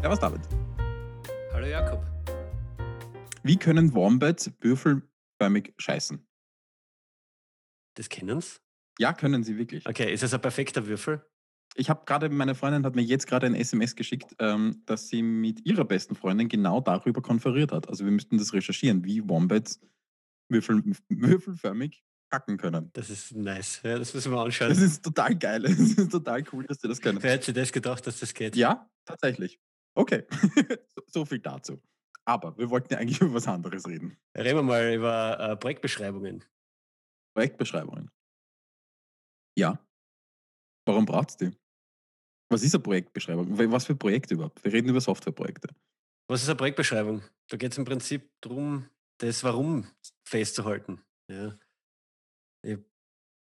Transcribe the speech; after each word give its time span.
Servus 0.00 0.20
David. 0.20 0.40
Hallo 1.52 1.66
Jakob. 1.66 2.06
Wie 3.42 3.56
können 3.56 3.92
Wombats 3.94 4.48
würfelförmig 4.60 5.74
scheißen? 5.76 6.24
Das 7.94 8.08
kennen's? 8.08 8.62
Ja, 9.00 9.12
können 9.12 9.42
sie 9.42 9.58
wirklich. 9.58 9.88
Okay, 9.88 10.12
ist 10.12 10.22
es 10.22 10.32
ein 10.32 10.40
perfekter 10.40 10.86
Würfel? 10.86 11.26
Ich 11.74 11.90
habe 11.90 12.04
gerade, 12.06 12.28
meine 12.28 12.54
Freundin 12.54 12.86
hat 12.86 12.94
mir 12.94 13.02
jetzt 13.02 13.26
gerade 13.26 13.46
ein 13.46 13.56
SMS 13.56 13.96
geschickt, 13.96 14.36
ähm, 14.38 14.82
dass 14.86 15.08
sie 15.08 15.20
mit 15.20 15.66
ihrer 15.66 15.84
besten 15.84 16.14
Freundin 16.14 16.48
genau 16.48 16.80
darüber 16.80 17.20
konferiert 17.20 17.72
hat. 17.72 17.88
Also 17.88 18.04
wir 18.04 18.12
müssten 18.12 18.38
das 18.38 18.52
recherchieren, 18.52 19.04
wie 19.04 19.28
Wombats 19.28 19.80
würfel, 20.48 20.80
würfelförmig 21.08 22.04
kacken 22.30 22.56
können. 22.56 22.90
Das 22.92 23.10
ist 23.10 23.34
nice. 23.34 23.80
Ja, 23.82 23.98
das 23.98 24.14
müssen 24.14 24.30
wir 24.30 24.38
anschauen. 24.38 24.68
Das 24.68 24.78
ist 24.78 25.04
total 25.04 25.36
geil. 25.36 25.62
Das 25.66 25.76
ist 25.76 26.12
total 26.12 26.44
cool, 26.52 26.66
dass 26.66 26.80
sie 26.80 26.86
das 26.86 27.00
können. 27.00 27.20
Wer 27.20 27.32
hätte 27.32 27.52
das 27.52 27.72
gedacht, 27.72 28.06
dass 28.06 28.20
das 28.20 28.32
geht? 28.32 28.54
Ja, 28.54 28.88
tatsächlich. 29.04 29.58
Okay, 29.98 30.24
so, 31.08 31.24
viel 31.24 31.40
dazu. 31.40 31.82
Aber 32.24 32.56
wir 32.56 32.70
wollten 32.70 32.92
ja 32.92 33.00
eigentlich 33.00 33.20
über 33.20 33.34
was 33.34 33.48
anderes 33.48 33.86
reden. 33.88 34.16
Reden 34.36 34.58
wir 34.58 34.62
mal 34.62 34.94
über 34.94 35.40
äh, 35.40 35.56
Projektbeschreibungen. 35.56 36.44
Projektbeschreibungen. 37.34 38.08
Ja. 39.58 39.84
Warum 40.86 41.04
braucht 41.04 41.30
es 41.30 41.36
die? 41.36 41.50
Was 42.48 42.62
ist 42.62 42.74
eine 42.74 42.82
Projektbeschreibung? 42.82 43.58
Was 43.72 43.86
für 43.86 43.96
Projekte 43.96 44.34
überhaupt? 44.34 44.62
Wir 44.62 44.72
reden 44.72 44.88
über 44.88 45.00
Softwareprojekte. 45.00 45.68
Was 46.30 46.42
ist 46.42 46.48
eine 46.48 46.56
Projektbeschreibung? 46.56 47.22
Da 47.50 47.56
geht 47.56 47.72
es 47.72 47.78
im 47.78 47.84
Prinzip 47.84 48.30
darum, 48.40 48.88
das 49.18 49.42
Warum 49.42 49.90
festzuhalten. 50.24 51.02
Ja. 51.28 51.58
Ich 52.64 52.78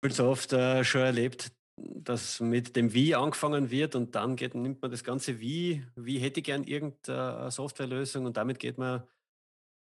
habe 0.04 0.14
so 0.14 0.30
oft 0.30 0.52
äh, 0.54 0.84
schon 0.84 1.02
erlebt, 1.02 1.52
dass 1.82 2.40
mit 2.40 2.76
dem 2.76 2.94
Wie 2.94 3.16
angefangen 3.16 3.70
wird 3.70 3.96
und 3.96 4.16
dann 4.16 4.36
geht, 4.36 4.56
nimmt 4.56 4.82
man 4.82 4.92
das 4.92 5.04
ganze 5.04 5.40
Wie, 5.40 5.86
wie 5.96 6.20
hätte 6.20 6.40
ich 6.40 6.46
gern 6.46 6.64
irgendeine 6.64 7.52
Softwarelösung 7.52 8.26
und 8.26 8.38
damit 8.38 8.60
geht 8.60 8.78
man 8.78 9.04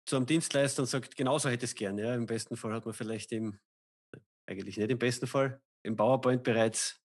zu 0.06 0.16
einem 0.16 0.26
Dienstleister 0.26 0.82
und 0.82 0.86
sagt, 0.86 1.16
genauso 1.16 1.48
hätte 1.48 1.64
ich 1.64 1.72
es 1.72 1.74
gern. 1.74 1.98
Ja. 1.98 2.14
Im 2.14 2.26
besten 2.26 2.56
Fall 2.56 2.72
hat 2.72 2.84
man 2.84 2.94
vielleicht 2.94 3.32
im, 3.32 3.58
eigentlich 4.46 4.76
nicht 4.76 4.90
im 4.90 4.98
besten 4.98 5.26
Fall, 5.26 5.60
im 5.82 5.96
PowerPoint 5.96 6.42
bereits 6.42 7.00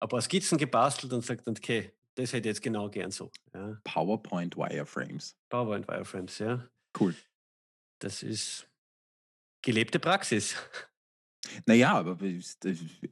ein 0.00 0.08
paar 0.08 0.20
Skizzen 0.20 0.58
gebastelt 0.58 1.12
und 1.12 1.24
sagt, 1.24 1.46
okay, 1.48 1.92
das 2.16 2.32
hätte 2.32 2.48
ich 2.48 2.56
jetzt 2.56 2.62
genau 2.62 2.88
gern 2.90 3.10
so. 3.10 3.30
Ja. 3.54 3.78
PowerPoint 3.84 4.56
Wireframes. 4.56 5.36
PowerPoint 5.48 5.88
Wireframes, 5.88 6.38
ja. 6.38 6.68
Cool. 6.98 7.14
Das 8.00 8.22
ist 8.22 8.68
gelebte 9.62 9.98
Praxis. 9.98 10.56
Naja, 11.66 11.92
aber 11.92 12.18
es 12.22 12.58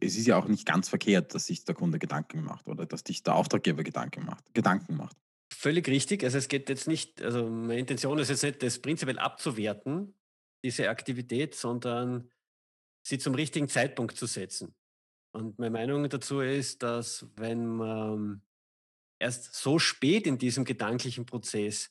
ist 0.01 0.27
ja 0.27 0.37
auch 0.37 0.49
nicht 0.49 0.67
ganz 0.67 0.89
verkehrt, 0.89 1.35
dass 1.35 1.47
sich 1.47 1.65
der 1.65 1.75
Kunde 1.75 1.99
Gedanken 1.99 2.43
macht 2.43 2.69
oder 2.69 2.87
dass 2.87 3.03
sich 3.07 3.23
der 3.23 3.35
Auftraggeber 3.35 3.83
Gedanken 3.83 4.25
macht. 4.25 4.45
Gedanken 4.55 4.97
macht. 4.97 5.17
Völlig 5.53 5.87
richtig. 5.89 6.25
Also 6.25 6.39
es 6.39 6.49
geht 6.49 6.69
jetzt 6.69 6.89
nicht, 6.89 7.23
also 7.23 7.49
meine 7.49 7.79
Intention 7.81 8.19
ist 8.19 8.31
jetzt 8.31 8.43
nicht, 8.43 8.63
das 8.63 8.79
prinzipiell 8.79 9.19
abzuwerten, 9.19 10.15
diese 10.65 10.89
Aktivität, 10.89 11.55
sondern 11.55 12.31
sie 13.07 13.19
zum 13.19 13.35
richtigen 13.35 13.69
Zeitpunkt 13.69 14.17
zu 14.17 14.27
setzen. 14.27 14.75
Und 15.33 15.59
meine 15.59 15.71
Meinung 15.71 16.09
dazu 16.09 16.41
ist, 16.41 16.83
dass 16.83 17.27
wenn 17.37 17.67
man 17.67 18.43
erst 19.19 19.55
so 19.55 19.79
spät 19.79 20.27
in 20.27 20.39
diesem 20.39 20.65
gedanklichen 20.65 21.27
Prozess 21.27 21.91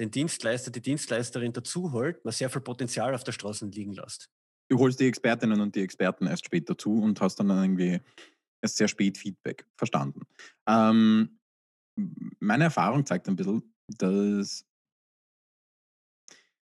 den 0.00 0.10
Dienstleister, 0.10 0.70
die 0.70 0.82
Dienstleisterin 0.82 1.52
dazu 1.52 1.92
holt, 1.92 2.24
man 2.24 2.32
sehr 2.32 2.50
viel 2.50 2.60
Potenzial 2.60 3.14
auf 3.14 3.24
der 3.24 3.32
Straße 3.32 3.66
liegen 3.66 3.92
lässt 3.92 4.30
du 4.72 4.78
holst 4.78 4.98
die 5.00 5.06
Expertinnen 5.06 5.60
und 5.60 5.74
die 5.74 5.82
Experten 5.82 6.26
erst 6.26 6.46
später 6.46 6.76
zu 6.78 7.02
und 7.02 7.20
hast 7.20 7.36
dann 7.36 7.50
irgendwie 7.50 8.00
erst 8.62 8.78
sehr 8.78 8.88
spät 8.88 9.18
Feedback. 9.18 9.66
Verstanden. 9.76 10.22
Ähm, 10.66 11.38
meine 12.40 12.64
Erfahrung 12.64 13.04
zeigt 13.04 13.28
ein 13.28 13.36
bisschen, 13.36 13.74
dass, 13.98 14.64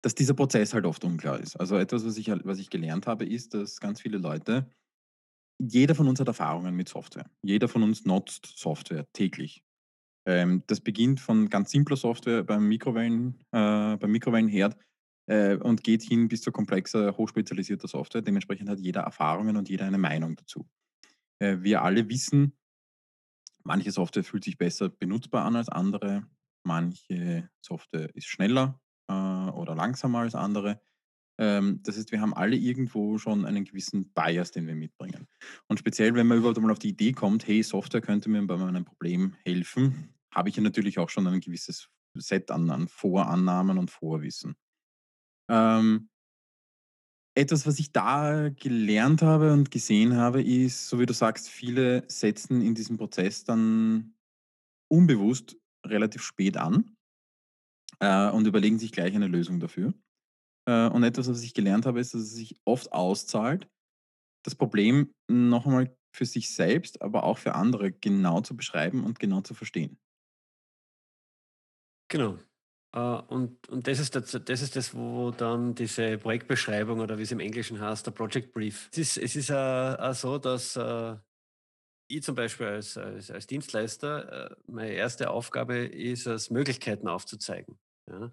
dass 0.04 0.14
dieser 0.14 0.36
Prozess 0.36 0.76
halt 0.76 0.86
oft 0.86 1.04
unklar 1.04 1.40
ist. 1.40 1.60
Also 1.60 1.76
etwas, 1.78 2.06
was 2.06 2.18
ich, 2.18 2.30
was 2.30 2.60
ich 2.60 2.70
gelernt 2.70 3.08
habe, 3.08 3.26
ist, 3.26 3.56
dass 3.56 3.80
ganz 3.80 4.00
viele 4.00 4.20
Leute, 4.20 4.70
jeder 5.60 5.96
von 5.96 6.08
uns 6.08 6.20
hat 6.20 6.28
Erfahrungen 6.28 6.76
mit 6.76 6.88
Software. 6.88 7.32
Jeder 7.42 7.68
von 7.68 7.82
uns 7.82 8.06
nutzt 8.06 8.46
Software 8.58 9.12
täglich. 9.14 9.64
Ähm, 10.28 10.62
das 10.68 10.82
beginnt 10.82 11.20
von 11.20 11.50
ganz 11.50 11.72
simpler 11.72 11.98
Software 11.98 12.44
beim, 12.44 12.68
Mikrowellen, 12.68 13.40
äh, 13.52 13.98
beim 13.98 14.12
Mikrowellenherd 14.12 14.78
und 15.28 15.84
geht 15.84 16.04
hin 16.04 16.30
bis 16.30 16.42
zu 16.42 16.54
komplexer, 16.54 17.18
hochspezialisierter 17.18 17.90
Software. 17.90 18.22
Dementsprechend 18.22 18.70
hat 18.70 18.80
jeder 18.80 19.02
Erfahrungen 19.02 19.58
und 19.58 19.68
jeder 19.68 19.86
eine 19.86 19.98
Meinung 19.98 20.38
dazu. 20.38 20.66
Äh, 21.40 21.58
wir 21.62 21.82
alle 21.82 22.10
wissen, 22.10 22.58
manche 23.64 23.92
Software 23.92 24.24
fühlt 24.24 24.44
sich 24.44 24.58
besser 24.58 24.90
benutzbar 24.90 25.46
an 25.46 25.56
als 25.56 25.70
andere, 25.70 26.26
manche 26.64 27.50
Software 27.62 28.14
ist 28.16 28.28
schneller 28.28 28.80
äh, 29.08 29.14
oder 29.14 29.76
langsamer 29.76 30.20
als 30.20 30.36
andere. 30.36 30.82
Ähm, 31.40 31.82
das 31.84 31.98
heißt, 31.98 32.12
wir 32.12 32.22
haben 32.22 32.34
alle 32.34 32.56
irgendwo 32.56 33.18
schon 33.18 33.46
einen 33.46 33.66
gewissen 33.66 34.12
Bias, 34.14 34.52
den 34.52 34.68
wir 34.68 34.76
mitbringen. 34.76 35.28
Und 35.68 35.80
speziell, 35.80 36.16
wenn 36.16 36.28
man 36.28 36.40
überhaupt 36.40 36.60
mal 36.60 36.72
auf 36.72 36.80
die 36.80 36.90
Idee 36.90 37.12
kommt, 37.12 37.48
hey, 37.48 37.62
Software 37.62 38.02
könnte 38.02 38.30
mir 38.30 38.46
bei 38.46 38.58
meinem 38.58 38.86
Problem 38.86 39.36
helfen, 39.46 40.14
habe 40.32 40.50
ich 40.50 40.56
ja 40.56 40.64
natürlich 40.64 41.00
auch 41.00 41.10
schon 41.10 41.28
ein 41.28 41.40
gewisses 41.40 41.90
Set 42.16 42.50
an, 42.50 42.70
an 42.72 42.88
Vorannahmen 42.88 43.78
und 43.78 43.92
Vorwissen. 43.92 44.56
Ähm, 45.50 46.10
etwas, 47.36 47.68
was 47.68 47.80
ich 47.80 47.92
da 47.92 48.50
gelernt 48.50 49.22
habe 49.22 49.54
und 49.54 49.70
gesehen 49.70 50.16
habe, 50.16 50.42
ist, 50.42 50.88
so 50.90 51.00
wie 51.00 51.06
du 51.06 51.14
sagst, 51.14 51.50
viele 51.50 52.04
setzen 52.08 52.62
in 52.62 52.74
diesem 52.74 52.98
Prozess 52.98 53.44
dann 53.44 54.16
unbewusst 54.92 55.58
relativ 55.86 56.24
spät 56.24 56.58
an 56.58 56.96
äh, 58.00 58.30
und 58.30 58.48
überlegen 58.48 58.80
sich 58.80 58.92
gleich 58.92 59.16
eine 59.16 59.28
Lösung 59.28 59.60
dafür. 59.60 59.94
Äh, 60.68 60.90
und 60.90 61.04
etwas, 61.04 61.30
was 61.30 61.44
ich 61.44 61.54
gelernt 61.54 61.86
habe, 61.86 62.00
ist, 62.00 62.14
dass 62.14 62.22
es 62.22 62.34
sich 62.34 62.60
oft 62.66 62.92
auszahlt, 62.94 63.70
das 64.46 64.56
Problem 64.56 65.14
noch 65.30 65.66
einmal 65.66 65.96
für 66.16 66.26
sich 66.26 66.54
selbst, 66.56 67.02
aber 67.02 67.24
auch 67.24 67.38
für 67.38 67.56
andere 67.56 67.92
genau 67.92 68.42
zu 68.42 68.56
beschreiben 68.58 69.04
und 69.04 69.20
genau 69.20 69.42
zu 69.42 69.54
verstehen. 69.54 70.00
Genau. 72.10 72.38
Äh, 72.98 73.22
und, 73.28 73.70
und 73.70 73.88
das, 73.88 74.00
ist 74.00 74.16
das, 74.16 74.32
das 74.32 74.62
ist 74.62 74.76
das, 74.76 74.96
wo 74.96 75.30
dann 75.32 75.76
diese 75.76 76.18
Projektbeschreibung 76.18 77.00
oder 77.00 77.18
wie 77.18 77.24
es 77.24 77.32
im 77.32 77.40
Englischen 77.40 77.80
heißt, 77.80 78.08
der 78.08 78.12
Project 78.12 78.54
Brief. 78.54 78.90
Es 78.92 78.98
ist, 78.98 79.18
es 79.18 79.36
ist 79.36 79.52
auch, 79.52 80.14
so, 80.14 80.40
dass 80.40 80.76
äh, 80.76 81.16
ich 82.10 82.24
zum 82.24 82.36
Beispiel 82.36 82.66
als, 82.66 82.98
als, 82.98 83.30
als 83.30 83.46
Dienstleister, 83.46 84.52
äh, 84.52 84.56
meine 84.66 84.94
erste 84.94 85.30
Aufgabe 85.30 85.78
ist 85.78 86.26
es, 86.26 86.50
Möglichkeiten 86.50 87.08
aufzuzeigen. 87.08 87.78
Ja? 88.10 88.32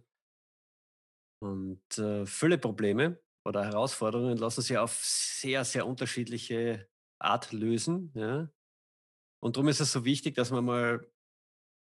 Und 1.42 1.98
äh, 1.98 2.24
viele 2.24 2.56
Probleme 2.56 3.20
oder 3.44 3.64
Herausforderungen 3.64 4.38
lassen 4.38 4.62
sich 4.62 4.78
auf 4.78 4.94
sehr, 5.04 5.64
sehr 5.64 5.86
unterschiedliche 5.86 6.88
Art 7.18 7.52
lösen. 7.52 8.12
Ja? 8.14 8.48
Und 9.42 9.56
darum 9.56 9.68
ist 9.68 9.80
es 9.80 9.92
so 9.92 10.06
wichtig, 10.06 10.36
dass 10.36 10.50
man 10.50 10.64
mal 10.64 11.06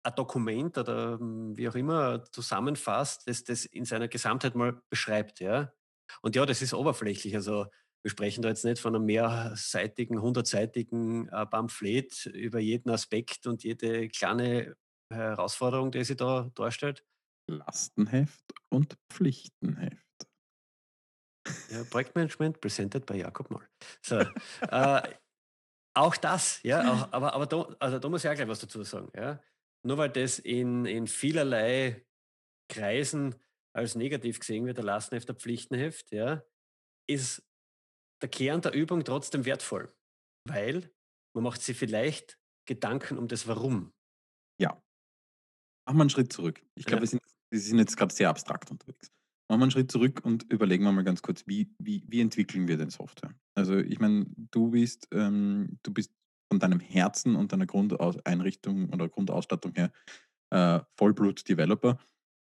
ein 0.04 0.16
Dokument 0.16 0.78
oder 0.78 1.18
hm, 1.20 1.58
wie 1.58 1.68
auch 1.70 1.76
immer 1.76 2.24
zusammenfasst, 2.32 3.28
das 3.28 3.44
das 3.44 3.66
in 3.66 3.86
seiner 3.86 4.08
Gesamtheit 4.08 4.56
mal 4.56 4.82
beschreibt, 4.90 5.40
ja. 5.40 5.74
Und 6.22 6.36
ja, 6.36 6.46
das 6.46 6.62
ist 6.62 6.74
oberflächlich. 6.74 7.36
Also 7.36 7.68
wir 8.04 8.12
sprechen 8.12 8.42
da 8.42 8.50
jetzt 8.50 8.66
nicht 8.66 8.82
von 8.82 8.96
einem 8.96 9.06
mehrseitigen, 9.06 10.22
hundertseitigen 10.22 11.30
äh, 11.30 11.46
Pamphlet 11.46 12.26
über 12.28 12.60
jeden 12.60 12.90
Aspekt 12.90 13.48
und 13.48 13.64
jede 13.64 14.10
kleine 14.10 14.76
Herausforderung, 15.10 15.92
die 15.92 16.04
sie 16.04 16.18
da 16.18 16.52
darstellt. 16.54 17.06
Lastenheft 17.48 18.44
und 18.70 18.98
Pflichtenheft. 19.10 19.98
Ja, 21.70 21.84
Projektmanagement 21.90 22.62
presented 22.62 23.06
by 23.06 23.16
Jakob 23.16 23.50
Moll. 23.50 23.68
So, 24.02 24.20
äh, 24.62 25.02
auch 25.94 26.18
das, 26.18 26.62
ja, 26.64 26.82
auch, 26.94 27.14
aber, 27.14 27.34
aber 27.34 27.46
da, 27.46 27.68
also 27.80 28.00
da 28.00 28.10
muss 28.10 28.24
ich 28.24 28.30
auch 28.30 28.36
gleich 28.36 28.48
was 28.48 28.60
dazu 28.60 28.84
sagen. 28.84 29.10
Ja 29.16 29.40
nur 29.86 29.98
weil 29.98 30.10
das 30.10 30.40
in, 30.40 30.86
in 30.86 31.08
vielerlei 31.08 32.06
Kreisen 32.70 33.36
als 33.76 33.96
negativ 33.96 34.40
gesehen 34.40 34.66
wird, 34.66 34.78
der 34.78 34.86
Lastenheft, 34.86 35.28
der 35.28 35.36
Pflichtenheft, 35.36 36.12
ja, 36.12 36.44
ist 37.10 37.44
der 38.22 38.30
Kern 38.30 38.62
der 38.62 38.74
Übung 38.74 39.04
trotzdem 39.04 39.46
wertvoll, 39.46 39.94
weil 40.48 40.92
man 41.36 41.44
macht 41.44 41.62
sich 41.62 41.78
vielleicht 41.78 42.40
Gedanken 42.68 43.18
um 43.18 43.28
das 43.28 43.48
Warum. 43.48 43.94
Ja. 44.60 44.82
Machen 45.86 45.98
wir 45.98 46.02
einen 46.02 46.10
Schritt 46.10 46.32
zurück. 46.32 46.64
Ich 46.76 46.86
glaube, 46.86 47.00
ja. 47.00 47.02
wir, 47.02 47.08
sind, 47.08 47.22
wir 47.52 47.60
sind 47.60 47.80
jetzt 47.80 47.98
gerade 47.98 48.14
sehr 48.14 48.30
abstrakt 48.30 48.72
unterwegs. 48.72 49.12
Machen 49.50 49.60
wir 49.60 49.64
einen 49.64 49.72
Schritt 49.72 49.92
zurück 49.92 50.22
und 50.24 50.50
überlegen 50.52 50.86
wir 50.86 50.92
mal 50.94 51.04
ganz 51.04 51.22
kurz, 51.22 51.46
wie, 51.46 51.74
wie, 51.78 52.06
wie 52.08 52.22
entwickeln 52.22 52.68
wir 52.68 52.78
denn 52.78 52.90
Software? 52.90 53.36
Also 53.56 53.78
ich 53.78 54.00
meine, 54.00 54.26
du 54.52 54.70
bist, 54.70 55.08
ähm, 55.12 55.78
du 55.84 55.94
bist 55.94 56.14
von 56.54 56.60
deinem 56.60 56.80
Herzen 56.80 57.36
und 57.36 57.52
deiner 57.52 57.66
Grundeinrichtung 57.66 58.90
oder 58.90 59.10
Grundausstattung 59.10 59.74
her 59.74 59.92
äh, 60.52 60.80
Vollblut-Developer. 60.98 61.98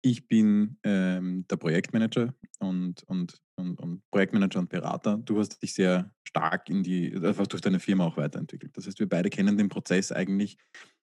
Ich 0.04 0.28
bin 0.28 0.80
ähm, 0.82 1.46
der 1.48 1.58
Projektmanager 1.58 2.34
und, 2.58 3.04
und, 3.04 3.40
und, 3.58 3.80
und, 3.80 4.02
Projektmanager 4.10 4.58
und 4.58 4.70
Berater. 4.70 5.18
Du 5.18 5.40
hast 5.40 5.62
dich 5.62 5.76
sehr 5.76 6.12
stark 6.28 6.68
in 6.70 6.82
die, 6.82 7.14
einfach 7.14 7.46
durch 7.46 7.62
deine 7.62 7.80
Firma 7.80 8.06
auch 8.06 8.18
weiterentwickelt. 8.18 8.76
Das 8.76 8.88
heißt, 8.88 9.00
wir 9.00 9.08
beide 9.08 9.30
kennen 9.30 9.56
den 9.56 9.70
Prozess 9.70 10.12
eigentlich 10.12 10.58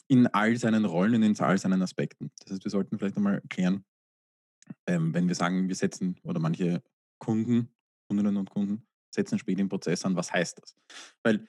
in 0.08 0.26
all 0.26 0.56
seinen 0.56 0.84
Rollen 0.84 1.14
und 1.14 1.22
in 1.22 1.38
all 1.38 1.56
seinen 1.56 1.82
Aspekten. 1.82 2.32
Das 2.40 2.54
heißt, 2.54 2.64
wir 2.64 2.70
sollten 2.72 2.98
vielleicht 2.98 3.16
einmal 3.16 3.40
klären, 3.48 3.84
ähm, 4.88 5.14
wenn 5.14 5.28
wir 5.28 5.36
sagen, 5.36 5.68
wir 5.68 5.76
setzen 5.76 6.18
oder 6.24 6.40
manche 6.40 6.82
Kunden, 7.20 7.68
Kundinnen 8.08 8.36
und 8.36 8.50
Kunden 8.50 8.82
setzen 9.14 9.38
später 9.38 9.60
im 9.60 9.68
Prozess 9.68 10.04
an, 10.04 10.16
was 10.16 10.32
heißt 10.32 10.60
das? 10.60 10.76
Weil 11.22 11.48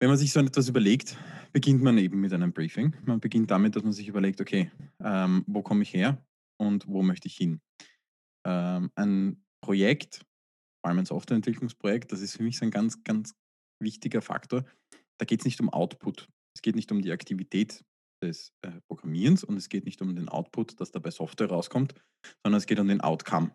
wenn 0.00 0.08
man 0.08 0.16
sich 0.16 0.32
so 0.32 0.40
etwas 0.40 0.68
überlegt, 0.68 1.16
beginnt 1.52 1.82
man 1.82 1.98
eben 1.98 2.20
mit 2.20 2.32
einem 2.32 2.52
Briefing. 2.52 2.96
Man 3.04 3.20
beginnt 3.20 3.50
damit, 3.50 3.76
dass 3.76 3.82
man 3.82 3.92
sich 3.92 4.08
überlegt, 4.08 4.40
okay, 4.40 4.70
ähm, 5.04 5.44
wo 5.46 5.62
komme 5.62 5.82
ich 5.82 5.92
her 5.92 6.24
und 6.58 6.88
wo 6.88 7.02
möchte 7.02 7.28
ich 7.28 7.36
hin? 7.36 7.60
Ähm, 8.46 8.90
ein 8.94 9.44
Projekt, 9.62 10.24
vor 10.80 10.88
allem 10.88 11.00
ein 11.00 11.06
Softwareentwicklungsprojekt, 11.06 12.10
das 12.12 12.22
ist 12.22 12.34
für 12.36 12.42
mich 12.42 12.56
so 12.56 12.64
ein 12.64 12.70
ganz, 12.70 13.04
ganz 13.04 13.34
wichtiger 13.78 14.22
Faktor. 14.22 14.64
Da 15.18 15.26
geht 15.26 15.40
es 15.40 15.44
nicht 15.44 15.60
um 15.60 15.68
Output. 15.68 16.28
Es 16.56 16.62
geht 16.62 16.76
nicht 16.76 16.90
um 16.92 17.02
die 17.02 17.12
Aktivität 17.12 17.84
des 18.22 18.52
äh, 18.62 18.80
Programmierens 18.88 19.44
und 19.44 19.58
es 19.58 19.68
geht 19.68 19.84
nicht 19.84 20.00
um 20.00 20.16
den 20.16 20.30
Output, 20.30 20.80
das 20.80 20.92
dabei 20.92 21.10
Software 21.10 21.50
rauskommt, 21.50 21.94
sondern 22.42 22.58
es 22.58 22.66
geht 22.66 22.80
um 22.80 22.88
den 22.88 23.02
Outcome. 23.02 23.54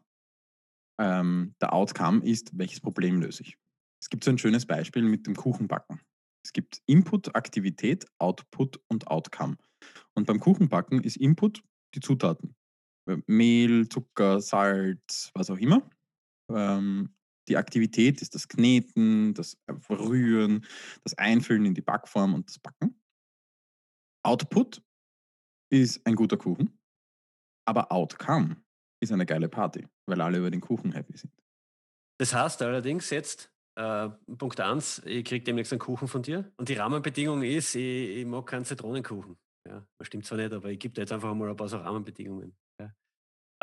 Ähm, 1.02 1.56
der 1.60 1.74
Outcome 1.74 2.24
ist, 2.24 2.56
welches 2.56 2.82
Problem 2.82 3.20
löse 3.20 3.42
ich. 3.42 3.58
Es 4.00 4.10
gibt 4.10 4.24
so 4.24 4.30
ein 4.30 4.38
schönes 4.38 4.68
Beispiel 4.68 5.02
mit 5.02 5.26
dem 5.26 5.36
Kuchenbacken. 5.36 6.00
Es 6.46 6.54
gibt 6.54 6.84
Input, 6.86 7.36
Aktivität, 7.36 8.06
Output 8.20 8.80
und 8.88 9.08
Outcome. 9.08 9.58
Und 10.14 10.28
beim 10.28 10.40
Kuchenbacken 10.40 11.04
ist 11.04 11.18
Input 11.18 11.64
die 11.96 12.02
Zutaten. 12.02 12.56
Äh, 13.10 13.18
Mehl, 13.26 13.90
Zucker, 13.90 14.40
Salz, 14.42 15.32
was 15.34 15.50
auch 15.50 15.58
immer. 15.58 15.90
Ähm, 16.52 17.16
die 17.48 17.58
Aktivität 17.58 18.22
ist 18.22 18.36
das 18.36 18.48
Kneten, 18.48 19.34
das 19.34 19.58
Rühren, 19.90 20.64
das 21.04 21.18
Einfüllen 21.18 21.66
in 21.66 21.74
die 21.74 21.82
Backform 21.82 22.36
und 22.36 22.48
das 22.48 22.60
Backen. 22.60 23.02
Output 24.24 24.84
ist 25.72 26.06
ein 26.06 26.16
guter 26.16 26.38
Kuchen, 26.38 26.80
aber 27.68 27.92
Outcome 27.92 28.64
ist 29.02 29.12
eine 29.12 29.26
geile 29.26 29.50
Party, 29.50 29.88
weil 30.08 30.22
alle 30.22 30.38
über 30.38 30.52
den 30.52 30.62
Kuchen 30.62 30.92
happy 30.92 31.18
sind. 31.18 31.34
Das 32.20 32.36
heißt 32.36 32.62
allerdings 32.62 33.10
jetzt, 33.10 33.52
äh, 33.76 34.10
Punkt 34.38 34.60
1, 34.60 35.04
ich 35.06 35.26
kriege 35.26 35.44
demnächst 35.44 35.74
einen 35.74 35.80
Kuchen 35.80 36.08
von 36.08 36.22
dir 36.22 36.52
und 36.58 36.70
die 36.70 36.76
Rahmenbedingung 36.76 37.44
ist, 37.44 37.76
ich, 37.76 38.18
ich 38.18 38.26
mag 38.26 38.46
keinen 38.46 38.66
Zitronenkuchen. 38.66 39.38
Ja, 39.68 39.86
das 39.98 40.08
stimmt 40.08 40.26
zwar 40.26 40.38
nicht, 40.38 40.54
aber 40.54 40.70
ich 40.70 40.80
gebe 40.80 40.94
dir 40.94 41.02
jetzt 41.02 41.12
einfach 41.12 41.34
mal 41.34 41.50
ein 41.50 41.56
paar 41.56 41.68
so 41.68 41.78
Rahmenbedingungen. 41.78 42.56
Ja. 42.80 42.96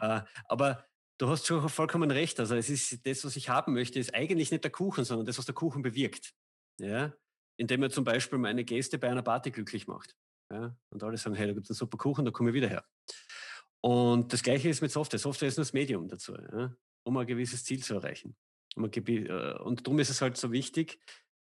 Äh, 0.00 0.22
aber 0.46 0.84
du 1.18 1.28
hast 1.28 1.46
schon 1.46 1.66
vollkommen 1.68 2.10
recht. 2.10 2.40
Also 2.40 2.56
es 2.56 2.68
ist 2.68 3.06
das, 3.06 3.24
was 3.24 3.36
ich 3.36 3.48
haben 3.48 3.72
möchte, 3.72 3.98
ist 3.98 4.14
eigentlich 4.14 4.50
nicht 4.50 4.64
der 4.64 4.72
Kuchen, 4.72 5.04
sondern 5.04 5.26
das, 5.26 5.38
was 5.38 5.46
der 5.46 5.54
Kuchen 5.54 5.82
bewirkt. 5.82 6.34
Ja? 6.80 7.14
Indem 7.56 7.82
er 7.84 7.90
zum 7.90 8.04
Beispiel 8.04 8.38
meine 8.38 8.64
Gäste 8.64 8.98
bei 8.98 9.08
einer 9.08 9.22
Party 9.22 9.50
glücklich 9.50 9.86
macht. 9.86 10.16
Ja? 10.52 10.76
Und 10.90 11.02
alle 11.02 11.16
sagen, 11.16 11.36
hey, 11.36 11.46
da 11.46 11.52
gibt 11.52 11.66
es 11.66 11.70
einen 11.70 11.76
super 11.76 11.98
Kuchen, 11.98 12.24
da 12.24 12.32
komme 12.32 12.50
ich 12.50 12.54
wieder 12.54 12.68
her. 12.68 12.84
Und 13.80 14.32
das 14.32 14.42
Gleiche 14.42 14.68
ist 14.68 14.80
mit 14.80 14.90
Software. 14.90 15.18
Software 15.18 15.48
ist 15.48 15.56
nur 15.56 15.64
das 15.64 15.72
Medium 15.72 16.08
dazu, 16.08 16.34
ja? 16.34 16.74
um 17.04 17.16
ein 17.16 17.26
gewisses 17.26 17.64
Ziel 17.64 17.82
zu 17.82 17.94
erreichen. 17.94 18.36
Äh, 18.76 19.58
und 19.58 19.86
darum 19.86 19.98
ist 19.98 20.10
es 20.10 20.20
halt 20.20 20.36
so 20.36 20.52
wichtig, 20.52 21.00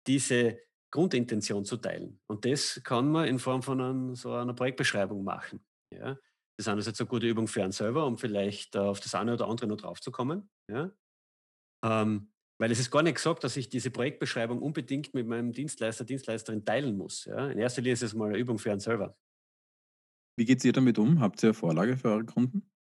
diese 0.07 0.59
Grundintention 0.93 1.65
zu 1.65 1.77
teilen. 1.77 2.21
Und 2.27 2.45
das 2.45 2.81
kann 2.85 3.11
man 3.11 3.27
in 3.27 3.39
Form 3.39 3.63
von 3.63 3.81
einem, 3.81 4.15
so 4.15 4.33
einer 4.33 4.55
Projektbeschreibung 4.55 5.25
machen. 5.25 5.65
Ja? 5.93 6.19
Das 6.59 6.67
ist 6.67 6.87
jetzt 6.87 7.01
eine 7.01 7.09
gute 7.09 7.27
Übung 7.27 7.49
für 7.49 7.63
einen 7.63 7.73
selber, 7.73 8.07
um 8.07 8.17
vielleicht 8.17 8.75
äh, 8.77 8.79
auf 8.79 9.01
das 9.01 9.15
eine 9.15 9.35
oder 9.35 9.49
andere 9.49 9.67
noch 9.67 9.77
draufzukommen. 9.77 10.49
Ja? 10.71 10.91
Ähm, 11.85 12.33
weil 12.59 12.71
es 12.71 12.79
ist 12.79 12.91
gar 12.91 13.03
nicht 13.03 13.17
gesagt, 13.17 13.45
dass 13.45 13.57
ich 13.57 13.69
diese 13.69 13.91
Projektbeschreibung 13.91 14.63
unbedingt 14.63 15.13
mit 15.13 15.27
meinem 15.27 15.53
Dienstleister, 15.53 16.05
Dienstleisterin 16.05 16.65
teilen 16.65 16.97
muss. 16.97 17.27
Ja? 17.27 17.51
In 17.51 17.59
erster 17.59 17.83
Linie 17.83 17.95
ist 17.95 18.03
es 18.03 18.15
mal 18.15 18.29
eine 18.29 18.39
Übung 18.39 18.59
für 18.59 18.71
einen 18.71 18.81
selber. 18.81 19.17
Wie 20.39 20.45
geht 20.45 20.65
ihr 20.65 20.73
damit 20.73 20.99
um? 20.99 21.21
Habt 21.21 21.43
ihr 21.43 21.49
eine 21.49 21.55
Vorlage 21.55 21.97
für 21.97 22.09
eure 22.09 22.25
Kunden? 22.25 22.71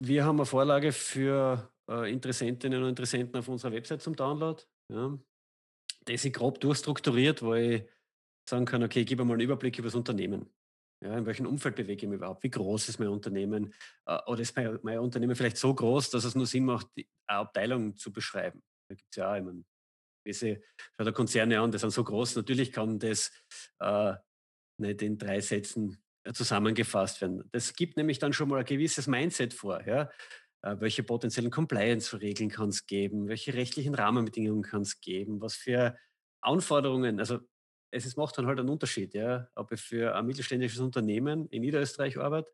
Wir 0.00 0.24
haben 0.24 0.38
eine 0.38 0.46
Vorlage 0.46 0.92
für 0.92 1.72
äh, 1.90 2.12
Interessentinnen 2.12 2.82
und 2.82 2.90
Interessenten 2.90 3.36
auf 3.36 3.48
unserer 3.48 3.72
Website 3.72 4.00
zum 4.00 4.14
Download. 4.14 4.62
Ja? 4.90 5.18
Das 6.04 6.24
ist 6.24 6.34
grob 6.34 6.60
durchstrukturiert, 6.60 7.42
wo 7.42 7.54
ich 7.54 7.82
sagen 8.48 8.64
kann, 8.64 8.82
okay, 8.82 9.00
ich 9.00 9.06
gebe 9.06 9.24
mal 9.24 9.34
einen 9.34 9.42
Überblick 9.42 9.78
über 9.78 9.88
das 9.88 9.94
Unternehmen. 9.94 10.48
Ja, 11.00 11.16
in 11.16 11.26
welchem 11.26 11.46
Umfeld 11.46 11.76
bewege 11.76 12.06
ich 12.06 12.08
mich 12.08 12.16
überhaupt? 12.16 12.42
Wie 12.42 12.50
groß 12.50 12.88
ist 12.88 12.98
mein 12.98 13.08
Unternehmen? 13.08 13.72
Äh, 14.06 14.18
oder 14.26 14.40
ist 14.40 14.56
mein, 14.56 14.78
mein 14.82 14.98
Unternehmen 14.98 15.36
vielleicht 15.36 15.56
so 15.56 15.74
groß, 15.74 16.10
dass 16.10 16.24
es 16.24 16.34
nur 16.34 16.46
Sinn 16.46 16.64
macht, 16.64 16.88
die 16.96 17.08
Abteilung 17.26 17.96
zu 17.96 18.12
beschreiben? 18.12 18.62
Da 18.88 18.94
gibt 18.94 19.08
es 19.10 19.16
ja 19.16 19.30
auch, 19.30 19.36
ich 19.36 19.42
meine, 19.42 19.64
diese, 20.26 20.60
schau 20.96 21.04
dir 21.04 21.12
Konzerne 21.12 21.60
an, 21.60 21.70
die 21.70 21.78
sind 21.78 21.90
so 21.90 22.04
groß, 22.04 22.36
natürlich 22.36 22.72
kann 22.72 22.98
das 22.98 23.30
äh, 23.78 24.14
nicht 24.80 25.02
in 25.02 25.18
drei 25.18 25.40
Sätzen 25.40 26.02
zusammengefasst 26.34 27.20
werden. 27.20 27.44
Das 27.52 27.74
gibt 27.74 27.96
nämlich 27.96 28.18
dann 28.18 28.32
schon 28.32 28.48
mal 28.48 28.58
ein 28.58 28.64
gewisses 28.64 29.06
Mindset 29.06 29.54
vor. 29.54 29.86
Ja? 29.86 30.10
Äh, 30.62 30.76
welche 30.80 31.02
potenziellen 31.02 31.50
Compliance-Regeln 31.50 32.50
kann 32.50 32.70
es 32.70 32.86
geben? 32.86 33.28
Welche 33.28 33.54
rechtlichen 33.54 33.94
Rahmenbedingungen 33.94 34.62
kann 34.62 34.82
es 34.82 35.00
geben? 35.00 35.40
Was 35.40 35.54
für 35.54 35.96
Anforderungen, 36.40 37.18
also 37.18 37.40
es 37.90 38.16
macht 38.16 38.36
dann 38.36 38.46
halt 38.46 38.58
einen 38.58 38.68
Unterschied, 38.68 39.14
ja, 39.14 39.48
ob 39.54 39.72
ich 39.72 39.80
für 39.80 40.14
ein 40.14 40.26
mittelständisches 40.26 40.80
Unternehmen 40.80 41.46
in 41.48 41.62
Niederösterreich 41.62 42.18
arbeite 42.18 42.52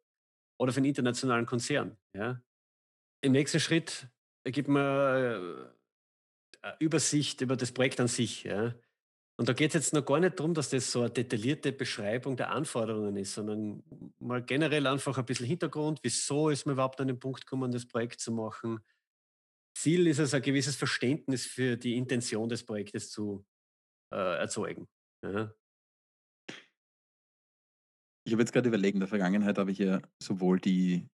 oder 0.59 0.73
für 0.73 0.79
einen 0.79 0.87
internationalen 0.87 1.47
Konzern. 1.47 1.97
Ja. 2.15 2.41
Im 3.21 3.32
nächsten 3.32 3.59
Schritt 3.61 4.06
gibt 4.44 4.69
man 4.69 4.82
äh, 4.82 5.67
eine 6.62 6.76
Übersicht 6.79 7.41
über 7.41 7.56
das 7.56 7.73
Projekt 7.73 8.00
an 8.00 8.09
sich. 8.09 8.44
Ja. 8.44 8.75
Und 9.36 9.48
da 9.48 9.52
geht 9.52 9.70
es 9.70 9.75
jetzt 9.75 9.92
noch 9.92 10.04
gar 10.04 10.20
nicht 10.20 10.38
darum, 10.38 10.54
dass 10.54 10.70
das 10.70 10.92
so 10.92 11.00
eine 11.00 11.10
detaillierte 11.10 11.72
Beschreibung 11.72 12.36
der 12.36 12.50
Anforderungen 12.50 13.16
ist, 13.16 13.34
sondern 13.34 13.82
mal 14.20 14.42
generell 14.42 14.86
einfach 14.86 15.19
ein 15.19 15.25
bisschen 15.25 15.46
Hintergrund, 15.46 15.98
wieso 16.02 16.50
ist 16.50 16.66
man 16.66 16.75
überhaupt 16.75 17.00
an 17.00 17.08
den 17.08 17.19
Punkt 17.19 17.40
gekommen, 17.40 17.72
das 17.72 17.86
Projekt 17.86 18.20
zu 18.20 18.31
machen. 18.31 18.78
Ziel 19.76 20.06
ist 20.06 20.20
es, 20.20 20.34
ein 20.34 20.42
gewisses 20.42 20.76
Verständnis 20.76 21.46
für 21.46 21.76
die 21.76 21.96
Intention 21.96 22.48
des 22.48 22.64
Projektes 22.64 23.10
zu 23.10 23.44
äh, 24.12 24.38
erzeugen. 24.38 24.86
Ja. 25.25 25.52
Ich 28.26 28.32
habe 28.32 28.42
jetzt 28.42 28.52
gerade 28.52 28.69
überlegt, 28.69 28.94
in 28.94 29.00
der 29.00 29.08
Vergangenheit 29.08 29.58
habe 29.58 29.72
ich 29.72 29.78
ja 29.78 30.00
sowohl 30.22 30.60
die 30.60 31.08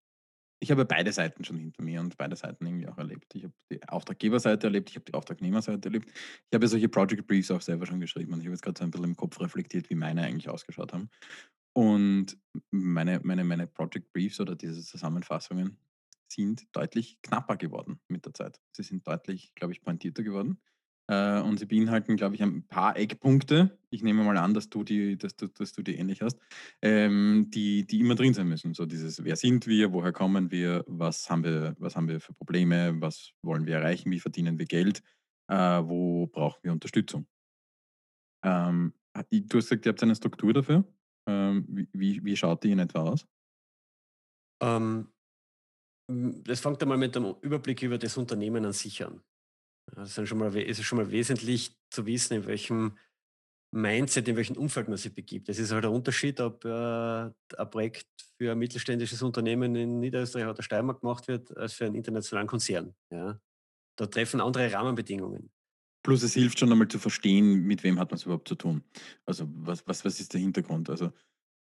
ich 0.62 0.71
habe 0.71 0.85
beide 0.85 1.11
Seiten 1.12 1.43
schon 1.43 1.57
hinter 1.57 1.83
mir 1.83 2.01
und 2.01 2.19
beide 2.19 2.37
Seiten 2.37 2.67
irgendwie 2.67 2.87
auch 2.87 2.99
erlebt. 2.99 3.35
Ich 3.35 3.45
habe 3.45 3.55
die 3.73 3.83
Auftraggeberseite 3.89 4.67
erlebt, 4.67 4.91
ich 4.91 4.97
habe 4.97 5.07
die 5.07 5.15
Auftragnehmerseite 5.15 5.89
erlebt. 5.89 6.11
Ich 6.11 6.55
habe 6.55 6.69
solche 6.69 6.89
Project 6.89 7.27
Briefs 7.27 7.51
auch 7.51 7.62
selber 7.62 7.87
schon 7.87 7.99
geschrieben 7.99 8.35
und 8.35 8.41
ich 8.41 8.47
habe 8.47 8.53
jetzt 8.53 8.62
gerade 8.62 8.79
so 8.79 8.85
ein 8.85 8.91
bisschen 8.91 9.07
im 9.07 9.17
Kopf 9.17 9.41
reflektiert, 9.41 9.89
wie 9.89 9.95
meine 9.95 10.23
eigentlich 10.23 10.51
ausgeschaut 10.51 10.93
haben. 10.93 11.11
Und 11.73 12.39
meine, 12.71 13.21
meine, 13.23 13.45
meine 13.45 13.67
Project 13.67 14.12
Briefs 14.12 14.38
oder 14.40 14.55
diese 14.55 14.85
Zusammenfassungen 14.85 15.79
sind 16.31 16.67
deutlich 16.73 17.21
knapper 17.23 17.57
geworden 17.57 18.00
mit 18.09 18.26
der 18.26 18.35
Zeit. 18.35 18.61
Sie 18.73 18.83
sind 18.83 19.07
deutlich, 19.07 19.55
glaube 19.55 19.73
ich, 19.73 19.83
pointierter 19.83 20.23
geworden. 20.23 20.61
Äh, 21.11 21.40
und 21.40 21.59
sie 21.59 21.67
beinhalten, 21.67 22.14
glaube 22.17 22.37
ich, 22.37 22.43
ein 22.43 22.62
paar 22.69 22.97
Eckpunkte. 22.97 23.76
Ich 23.90 24.05
nehme 24.05 24.23
mal 24.23 24.37
an, 24.38 24.55
dass 24.55 24.71
du 24.71 24.85
die, 24.85 25.19
dass 25.19 25.35
du, 25.35 25.49
dass 25.49 25.73
du 25.73 25.83
die 25.83 25.97
ähnlich 25.97 26.23
hast, 26.23 26.38
ähm, 26.83 27.50
die, 27.50 27.85
die 27.85 27.99
immer 27.99 28.14
drin 28.14 28.33
sein 28.33 28.49
müssen. 28.49 28.75
So 28.75 28.87
dieses, 28.87 29.25
wer 29.25 29.35
sind 29.35 29.67
wir, 29.67 29.93
woher 29.93 30.12
kommen 30.12 30.52
wir, 30.52 30.85
was 30.87 31.29
haben 31.29 31.43
wir, 31.43 31.75
was 31.81 31.97
haben 31.97 32.07
wir 32.07 32.21
für 32.21 32.33
Probleme, 32.33 32.95
was 33.00 33.33
wollen 33.43 33.67
wir 33.67 33.79
erreichen, 33.79 34.12
wie 34.12 34.21
verdienen 34.21 34.57
wir 34.61 34.67
Geld, 34.67 35.02
äh, 35.49 35.83
wo 35.83 36.29
brauchen 36.29 36.61
wir 36.62 36.71
Unterstützung. 36.71 37.26
Ähm, 38.45 38.95
du 39.31 39.59
hast 39.59 39.69
gesagt, 39.69 39.87
ihr 39.87 39.90
habt 39.90 40.02
eine 40.05 40.14
Struktur 40.14 40.52
dafür. 40.52 40.85
Ähm, 41.26 41.88
wie, 41.93 42.25
wie 42.25 42.37
schaut 42.37 42.62
die 42.62 42.71
in 42.71 42.79
etwa 42.79 43.00
aus? 43.00 43.26
Ähm, 44.62 45.12
das 46.07 46.61
fängt 46.61 46.81
einmal 46.83 46.99
mit 46.99 47.17
dem 47.17 47.35
Überblick 47.40 47.83
über 47.83 47.99
das 47.99 48.17
Unternehmen 48.17 48.64
an 48.64 48.73
sich 48.73 49.05
an. 49.05 49.21
Das 49.94 50.16
ist, 50.16 50.28
schon 50.28 50.38
mal, 50.38 50.52
wesentlich 50.54 51.76
zu 51.90 52.06
wissen, 52.06 52.35
in 52.35 52.47
welchem 52.47 52.97
Mindset, 53.73 54.26
in 54.28 54.37
welchem 54.37 54.56
Umfeld 54.56 54.88
man 54.88 54.99
sich 54.99 55.14
begibt. 55.14 55.49
Es 55.49 55.59
ist 55.59 55.73
halt 55.73 55.85
ein 55.85 55.92
Unterschied, 55.92 56.40
ob 56.40 56.64
äh, 56.64 56.68
ein 56.68 57.70
Projekt 57.70 58.06
für 58.37 58.52
ein 58.52 58.59
mittelständisches 58.59 59.23
Unternehmen 59.23 59.75
in 59.76 60.00
Niederösterreich 60.00 60.49
oder 60.49 60.62
Steiermark 60.62 61.00
gemacht 61.00 61.28
wird, 61.28 61.56
als 61.56 61.75
für 61.75 61.87
einen 61.87 61.94
internationalen 61.94 62.49
Konzern. 62.49 62.94
Ja. 63.11 63.40
Da 63.97 64.06
treffen 64.06 64.40
andere 64.40 64.73
Rahmenbedingungen. 64.73 65.50
Plus 66.02 66.23
es 66.23 66.35
hilft 66.35 66.59
schon 66.59 66.73
einmal 66.73 66.88
zu 66.88 66.99
verstehen, 66.99 67.64
mit 67.64 67.82
wem 67.85 67.99
hat 68.00 68.11
man 68.11 68.16
es 68.16 68.25
überhaupt 68.25 68.49
zu 68.49 68.54
tun. 68.54 68.82
Also 69.26 69.47
was, 69.52 69.87
was, 69.87 70.04
was 70.04 70.18
ist 70.18 70.32
der 70.32 70.40
Hintergrund? 70.40 70.88
Also 70.88 71.12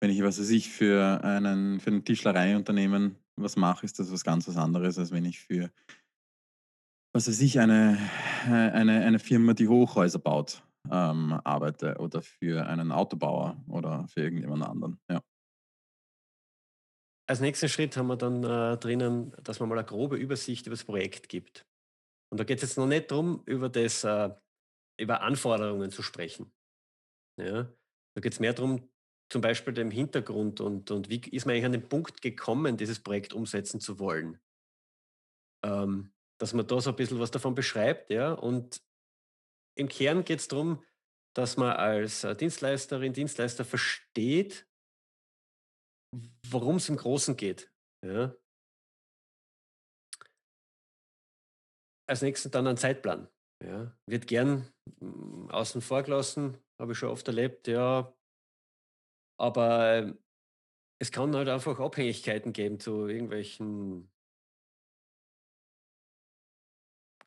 wenn 0.00 0.11
ich, 0.11 0.23
was 0.23 0.38
weiß 0.38 0.50
ich, 0.50 0.70
für, 0.70 1.23
einen, 1.25 1.80
für 1.80 1.90
ein 1.90 2.04
Tischlereiunternehmen 2.04 3.16
was 3.37 3.56
mache, 3.56 3.85
ist 3.85 3.99
das 3.99 4.12
was 4.12 4.25
ganz 4.25 4.47
was 4.49 4.56
anderes, 4.56 4.99
als 4.99 5.11
wenn 5.11 5.25
ich 5.25 5.40
für 5.40 5.70
was 7.12 7.29
weiß 7.29 7.41
ich, 7.41 7.59
eine, 7.59 7.99
eine, 8.47 9.05
eine 9.05 9.19
Firma, 9.19 9.55
die 9.55 9.69
Hochhäuser 9.69 10.19
baut, 10.19 10.62
ähm, 10.91 11.33
arbeite 11.45 11.97
oder 11.99 12.23
für 12.23 12.67
einen 12.67 12.93
Autobauer 12.93 13.62
oder 13.69 14.07
für 14.09 14.23
irgendjemand 14.23 14.65
anderen. 14.65 15.00
Ja. 15.11 15.23
Als 17.29 17.41
nächsten 17.41 17.69
Schritt 17.69 17.97
haben 17.97 18.07
wir 18.07 18.17
dann 18.17 18.43
äh, 18.43 18.79
drinnen, 18.79 19.35
dass 19.43 19.61
man 19.61 19.69
mal 19.69 19.79
eine 19.79 19.87
grobe 19.87 20.17
Übersicht 20.17 20.67
über 20.67 20.75
das 20.75 20.85
Projekt 20.85 21.29
gibt. 21.29 21.67
Und 22.31 22.41
da 22.41 22.45
geht 22.45 22.59
es 22.59 22.71
jetzt 22.71 22.79
noch 22.79 22.87
nicht 22.87 23.11
darum, 23.11 23.43
über, 23.47 23.69
das, 23.69 24.05
äh, 24.05 24.31
über 24.99 25.21
Anforderungen 25.23 25.91
zu 25.91 26.03
sprechen. 26.03 26.53
Ja? 27.38 27.65
Da 28.15 28.21
geht 28.21 28.33
es 28.33 28.41
mehr 28.41 28.55
darum, 28.55 28.88
zum 29.31 29.43
Beispiel 29.43 29.75
dem 29.75 29.91
Hintergrund 29.91 30.61
und, 30.61 30.91
und 30.91 31.11
wie 31.11 31.21
ist 31.21 31.45
man 31.45 31.53
eigentlich 31.53 31.67
an 31.67 31.73
den 31.73 31.88
Punkt 31.88 32.23
gekommen, 32.23 32.79
dieses 32.79 33.00
Projekt 33.00 33.35
umsetzen 33.35 33.79
zu 33.81 33.99
wollen. 33.99 34.41
Ähm, 35.65 36.12
dass 36.38 36.54
man 36.54 36.66
da 36.66 36.80
so 36.80 36.90
ein 36.90 36.97
bisschen 36.97 37.18
was 37.18 37.30
davon 37.30 37.54
beschreibt, 37.54 38.11
ja. 38.11 38.33
Und 38.33 38.83
im 39.76 39.88
Kern 39.88 40.25
geht 40.25 40.40
es 40.40 40.49
darum, 40.49 40.85
dass 41.35 41.57
man 41.57 41.76
als 41.76 42.25
äh, 42.25 42.35
Dienstleisterin, 42.35 43.12
Dienstleister 43.12 43.64
versteht, 43.64 44.68
worum 46.47 46.76
es 46.76 46.88
im 46.88 46.97
Großen 46.97 47.37
geht. 47.37 47.73
Ja. 48.04 48.35
Als 52.09 52.23
nächstes 52.23 52.50
dann 52.50 52.66
ein 52.66 52.76
Zeitplan. 52.76 53.28
Ja. 53.62 53.97
Wird 54.07 54.26
gern 54.26 54.73
mm, 55.00 55.50
außen 55.50 55.80
vor 55.80 56.02
gelassen, 56.02 56.59
habe 56.80 56.92
ich 56.92 56.99
schon 56.99 57.11
oft 57.11 57.26
erlebt, 57.28 57.68
ja. 57.68 58.12
Aber 59.40 59.95
ähm, 59.95 60.18
es 61.00 61.12
kann 61.12 61.35
halt 61.37 61.49
einfach 61.49 61.78
Abhängigkeiten 61.78 62.52
geben 62.52 62.80
zu 62.80 63.07
irgendwelchen, 63.07 64.11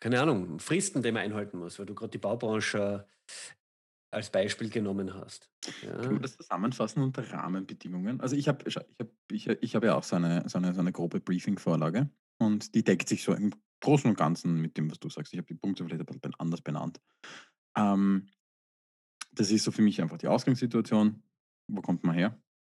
keine 0.01 0.20
Ahnung, 0.22 0.60
Fristen, 0.60 1.01
die 1.01 1.12
man 1.13 1.22
einhalten 1.22 1.58
muss, 1.60 1.79
weil 1.79 1.86
du 1.86 1.96
gerade 1.96 2.12
die 2.12 2.17
Baubranche 2.17 3.08
als 4.13 4.29
Beispiel 4.29 4.70
genommen 4.70 5.13
hast. 5.13 5.50
Kann 6.01 6.13
man 6.13 6.15
Ja. 6.15 6.20
das 6.20 6.36
zusammenfassen 6.36 7.01
unter 7.01 7.31
Rahmenbedingungen? 7.31 8.20
Also 8.20 8.36
ich 8.36 8.48
habe 8.50 8.67
ich 8.67 8.75
habe 8.75 8.88
ich, 9.31 9.48
ich 9.48 9.75
habe 9.75 9.86
ja 9.88 9.96
auch 9.96 10.03
so 10.03 10.17
eine, 10.17 10.48
so 10.50 10.58
eine, 10.58 10.74
so 10.74 10.81
eine 10.81 10.91
grobe 10.91 11.22
Briefing-Vorlage 11.22 12.10
und 12.39 12.75
die 12.75 12.84
deckt 12.84 13.08
sich 13.08 13.24
so 13.24 13.34
im 13.34 13.53
Großen 13.81 14.10
und 14.10 14.17
Ganzen 14.17 14.62
mit 14.62 14.77
dem, 14.77 14.91
was 14.91 15.00
du 15.00 15.10
sagst. 15.10 15.34
Ich 15.34 15.38
habe 15.39 15.48
die 15.48 15.55
Punkte 15.55 15.86
vielleicht 15.86 16.01
ein 16.01 16.05
bisschen 16.20 16.36
anders 16.39 16.62
benannt. 16.62 17.00
Ähm, 17.77 18.27
das 19.31 19.50
ist 19.50 19.63
so 19.63 19.72
für 19.72 19.81
mich 19.81 20.01
einfach 20.01 20.17
die 20.17 20.27
Ausgangssituation. 20.27 21.24
Wo 21.70 21.81
kommt 21.81 22.03
man 22.03 22.15
her? 22.15 22.38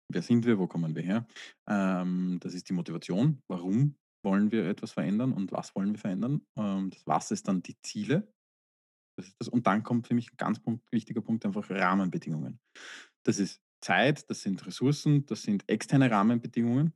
Wer 0.09 0.21
sind 0.21 0.45
wir? 0.45 0.59
Wo 0.59 0.67
kommen 0.67 0.95
wir 0.95 1.01
her? 1.01 1.27
Ähm, 1.67 2.37
das 2.41 2.53
ist 2.53 2.69
die 2.69 2.73
Motivation. 2.73 3.41
Warum 3.47 3.95
wollen 4.23 4.51
wir 4.51 4.65
etwas 4.65 4.91
verändern 4.91 5.33
und 5.33 5.51
was 5.51 5.75
wollen 5.75 5.91
wir 5.91 5.99
verändern? 5.99 6.45
Ähm, 6.57 6.89
das 6.89 7.05
Was 7.05 7.31
ist 7.31 7.47
dann 7.47 7.61
die 7.61 7.79
Ziele? 7.81 8.31
Das 9.17 9.35
das. 9.37 9.47
Und 9.47 9.67
dann 9.67 9.83
kommt 9.83 10.07
für 10.07 10.15
mich 10.15 10.31
ein 10.31 10.37
ganz 10.37 10.59
Punkt, 10.59 10.91
wichtiger 10.91 11.21
Punkt 11.21 11.45
einfach 11.45 11.69
Rahmenbedingungen. 11.69 12.59
Das 13.23 13.39
ist 13.39 13.61
Zeit, 13.81 14.29
das 14.29 14.41
sind 14.41 14.65
Ressourcen, 14.65 15.25
das 15.25 15.43
sind 15.43 15.69
externe 15.69 16.09
Rahmenbedingungen. 16.09 16.93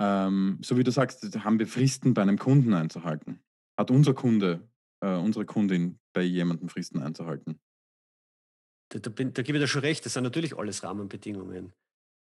Ähm, 0.00 0.58
so 0.62 0.76
wie 0.78 0.84
du 0.84 0.90
sagst, 0.90 1.22
haben 1.44 1.58
wir 1.58 1.66
Fristen 1.66 2.14
bei 2.14 2.22
einem 2.22 2.38
Kunden 2.38 2.72
einzuhalten. 2.72 3.40
Hat 3.78 3.90
unser 3.90 4.14
Kunde, 4.14 4.68
äh, 5.00 5.14
unsere 5.14 5.44
Kundin 5.44 5.98
bei 6.14 6.22
jemandem 6.22 6.68
Fristen 6.68 7.02
einzuhalten? 7.02 7.60
Da, 8.92 8.98
da, 8.98 9.10
bin, 9.10 9.34
da 9.34 9.42
gebe 9.42 9.58
ich 9.58 9.62
dir 9.62 9.68
schon 9.68 9.82
recht, 9.82 10.04
das 10.04 10.14
sind 10.14 10.24
natürlich 10.24 10.56
alles 10.56 10.82
Rahmenbedingungen. 10.82 11.72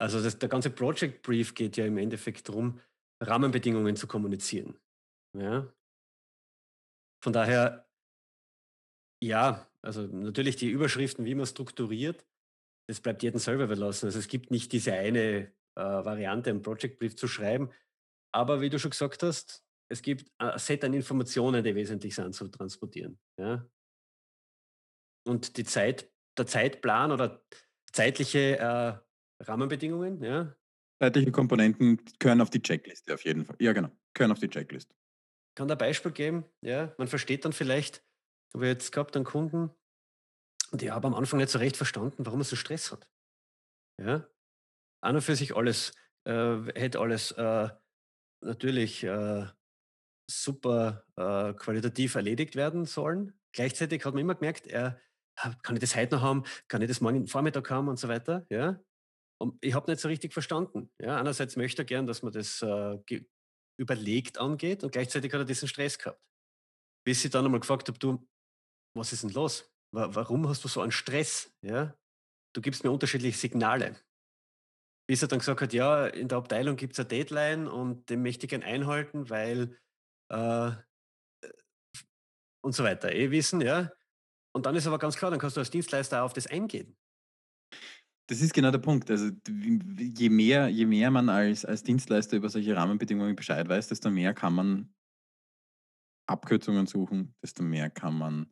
Also 0.00 0.22
das, 0.22 0.38
der 0.38 0.48
ganze 0.48 0.70
Project 0.70 1.22
Brief 1.22 1.54
geht 1.54 1.76
ja 1.76 1.84
im 1.84 1.98
Endeffekt 1.98 2.48
darum, 2.48 2.80
Rahmenbedingungen 3.20 3.96
zu 3.96 4.06
kommunizieren. 4.06 4.78
Ja? 5.36 5.72
Von 7.22 7.32
daher, 7.32 7.86
ja, 9.22 9.68
also 9.82 10.02
natürlich 10.02 10.56
die 10.56 10.70
Überschriften, 10.70 11.24
wie 11.24 11.34
man 11.34 11.46
strukturiert, 11.46 12.26
das 12.88 13.00
bleibt 13.00 13.22
jedem 13.22 13.38
selber 13.38 13.64
überlassen. 13.64 14.06
Also 14.06 14.18
es 14.18 14.28
gibt 14.28 14.50
nicht 14.50 14.72
diese 14.72 14.92
eine 14.94 15.52
äh, 15.76 15.82
Variante, 15.82 16.50
einen 16.50 16.62
Project 16.62 16.98
Brief 16.98 17.16
zu 17.16 17.28
schreiben. 17.28 17.70
Aber 18.32 18.60
wie 18.60 18.70
du 18.70 18.78
schon 18.78 18.90
gesagt 18.90 19.22
hast, 19.22 19.64
es 19.90 20.02
gibt 20.02 20.30
ein 20.38 20.58
Set 20.58 20.84
an 20.84 20.94
Informationen, 20.94 21.62
die 21.62 21.74
wesentlich 21.74 22.14
sind 22.14 22.34
zu 22.34 22.48
transportieren. 22.48 23.18
Ja? 23.38 23.68
Und 25.26 25.56
die 25.56 25.64
Zeit, 25.64 26.10
der 26.38 26.46
Zeitplan 26.46 27.12
oder 27.12 27.44
zeitliche 27.92 28.58
äh, 28.58 28.98
Rahmenbedingungen, 29.42 30.22
ja, 30.22 30.56
Zeitliche 31.00 31.32
Komponenten 31.32 32.00
gehören 32.18 32.40
auf 32.40 32.50
die 32.50 32.62
Checkliste 32.62 33.14
auf 33.14 33.24
jeden 33.24 33.44
Fall. 33.44 33.56
Ja, 33.58 33.72
genau. 33.72 33.90
Gehören 34.14 34.32
auf 34.32 34.38
die 34.38 34.48
Checkliste. 34.48 34.94
kann 35.54 35.68
da 35.68 35.74
ein 35.74 35.78
Beispiel 35.78 36.12
geben. 36.12 36.44
Ja, 36.62 36.94
man 36.98 37.08
versteht 37.08 37.44
dann 37.44 37.52
vielleicht, 37.52 38.02
habe 38.54 38.66
ich 38.66 38.72
jetzt 38.72 38.92
gehabt 38.92 39.16
einen 39.16 39.24
Kunden, 39.24 39.70
und 40.72 40.82
ich 40.82 40.90
habe 40.90 41.06
am 41.08 41.14
Anfang 41.14 41.38
nicht 41.40 41.50
so 41.50 41.58
recht 41.58 41.76
verstanden, 41.76 42.26
warum 42.26 42.40
er 42.40 42.44
so 42.44 42.56
Stress 42.56 42.92
hat. 42.92 43.08
Ja, 44.00 44.28
an 45.02 45.16
und 45.16 45.22
für 45.22 45.36
sich 45.36 45.56
alles, 45.56 45.94
äh, 46.26 46.56
hätte 46.74 47.00
alles 47.00 47.32
äh, 47.32 47.70
natürlich 48.42 49.04
äh, 49.04 49.46
super 50.30 51.04
äh, 51.16 51.54
qualitativ 51.54 52.16
erledigt 52.16 52.56
werden 52.56 52.86
sollen. 52.86 53.40
Gleichzeitig 53.52 54.04
hat 54.04 54.14
man 54.14 54.22
immer 54.22 54.36
gemerkt, 54.36 54.66
er, 54.68 55.00
"Ah, 55.36 55.54
kann 55.62 55.76
ich 55.76 55.80
das 55.80 55.96
heute 55.96 56.16
noch 56.16 56.22
haben, 56.22 56.44
kann 56.68 56.82
ich 56.82 56.88
das 56.88 57.00
morgen 57.02 57.26
Vormittag 57.28 57.70
haben 57.70 57.88
und 57.88 57.98
so 57.98 58.08
weiter. 58.08 58.46
Ja? 58.50 58.80
Und 59.40 59.56
ich 59.64 59.74
habe 59.74 59.90
nicht 59.90 60.00
so 60.00 60.08
richtig 60.08 60.32
verstanden. 60.32 60.92
Ja? 61.00 61.16
Einerseits 61.18 61.56
möchte 61.56 61.82
er 61.82 61.86
gern, 61.86 62.06
dass 62.06 62.22
man 62.22 62.32
das 62.32 62.60
äh, 62.62 62.98
überlegt 63.80 64.38
angeht 64.38 64.84
und 64.84 64.92
gleichzeitig 64.92 65.32
hat 65.32 65.40
er 65.40 65.44
diesen 65.46 65.68
Stress 65.68 65.98
gehabt. 65.98 66.20
Bis 67.06 67.24
ich 67.24 67.30
dann 67.30 67.46
einmal 67.46 67.60
gefragt 67.60 67.88
habe, 67.88 67.98
du, 67.98 68.28
was 68.94 69.12
ist 69.12 69.22
denn 69.22 69.30
los? 69.30 69.72
Wa- 69.94 70.14
Warum 70.14 70.46
hast 70.48 70.62
du 70.64 70.68
so 70.68 70.82
einen 70.82 70.92
Stress? 70.92 71.56
Ja? 71.64 71.96
Du 72.54 72.60
gibst 72.60 72.84
mir 72.84 72.90
unterschiedliche 72.90 73.38
Signale. 73.38 73.96
Bis 75.08 75.22
er 75.22 75.28
dann 75.28 75.38
gesagt 75.38 75.62
hat, 75.62 75.72
ja, 75.72 76.06
in 76.06 76.28
der 76.28 76.38
Abteilung 76.38 76.76
gibt 76.76 76.92
es 76.92 77.00
eine 77.00 77.08
Deadline 77.08 77.66
und 77.66 78.10
den 78.10 78.22
möchte 78.22 78.44
ich 78.46 78.50
gern 78.50 78.62
einhalten, 78.62 79.30
weil 79.30 79.80
äh, 80.30 80.72
und 82.62 82.72
so 82.74 82.84
weiter. 82.84 83.10
Eh 83.12 83.30
wissen, 83.30 83.62
ja. 83.62 83.90
Und 84.54 84.66
dann 84.66 84.76
ist 84.76 84.86
aber 84.86 84.98
ganz 84.98 85.16
klar, 85.16 85.30
dann 85.30 85.40
kannst 85.40 85.56
du 85.56 85.60
als 85.60 85.70
Dienstleister 85.70 86.20
auch 86.20 86.26
auf 86.26 86.32
das 86.34 86.46
eingehen. 86.46 86.96
Das 88.30 88.40
ist 88.40 88.54
genau 88.54 88.70
der 88.70 88.78
Punkt. 88.78 89.10
Also 89.10 89.32
je 89.48 90.30
mehr, 90.30 90.68
je 90.68 90.86
mehr 90.86 91.10
man 91.10 91.28
als, 91.28 91.64
als 91.64 91.82
Dienstleister 91.82 92.36
über 92.36 92.48
solche 92.48 92.76
Rahmenbedingungen 92.76 93.34
Bescheid 93.34 93.68
weiß, 93.68 93.88
desto 93.88 94.08
mehr 94.08 94.34
kann 94.34 94.54
man 94.54 94.94
Abkürzungen 96.28 96.86
suchen, 96.86 97.34
desto 97.42 97.64
mehr 97.64 97.90
kann 97.90 98.16
man 98.16 98.46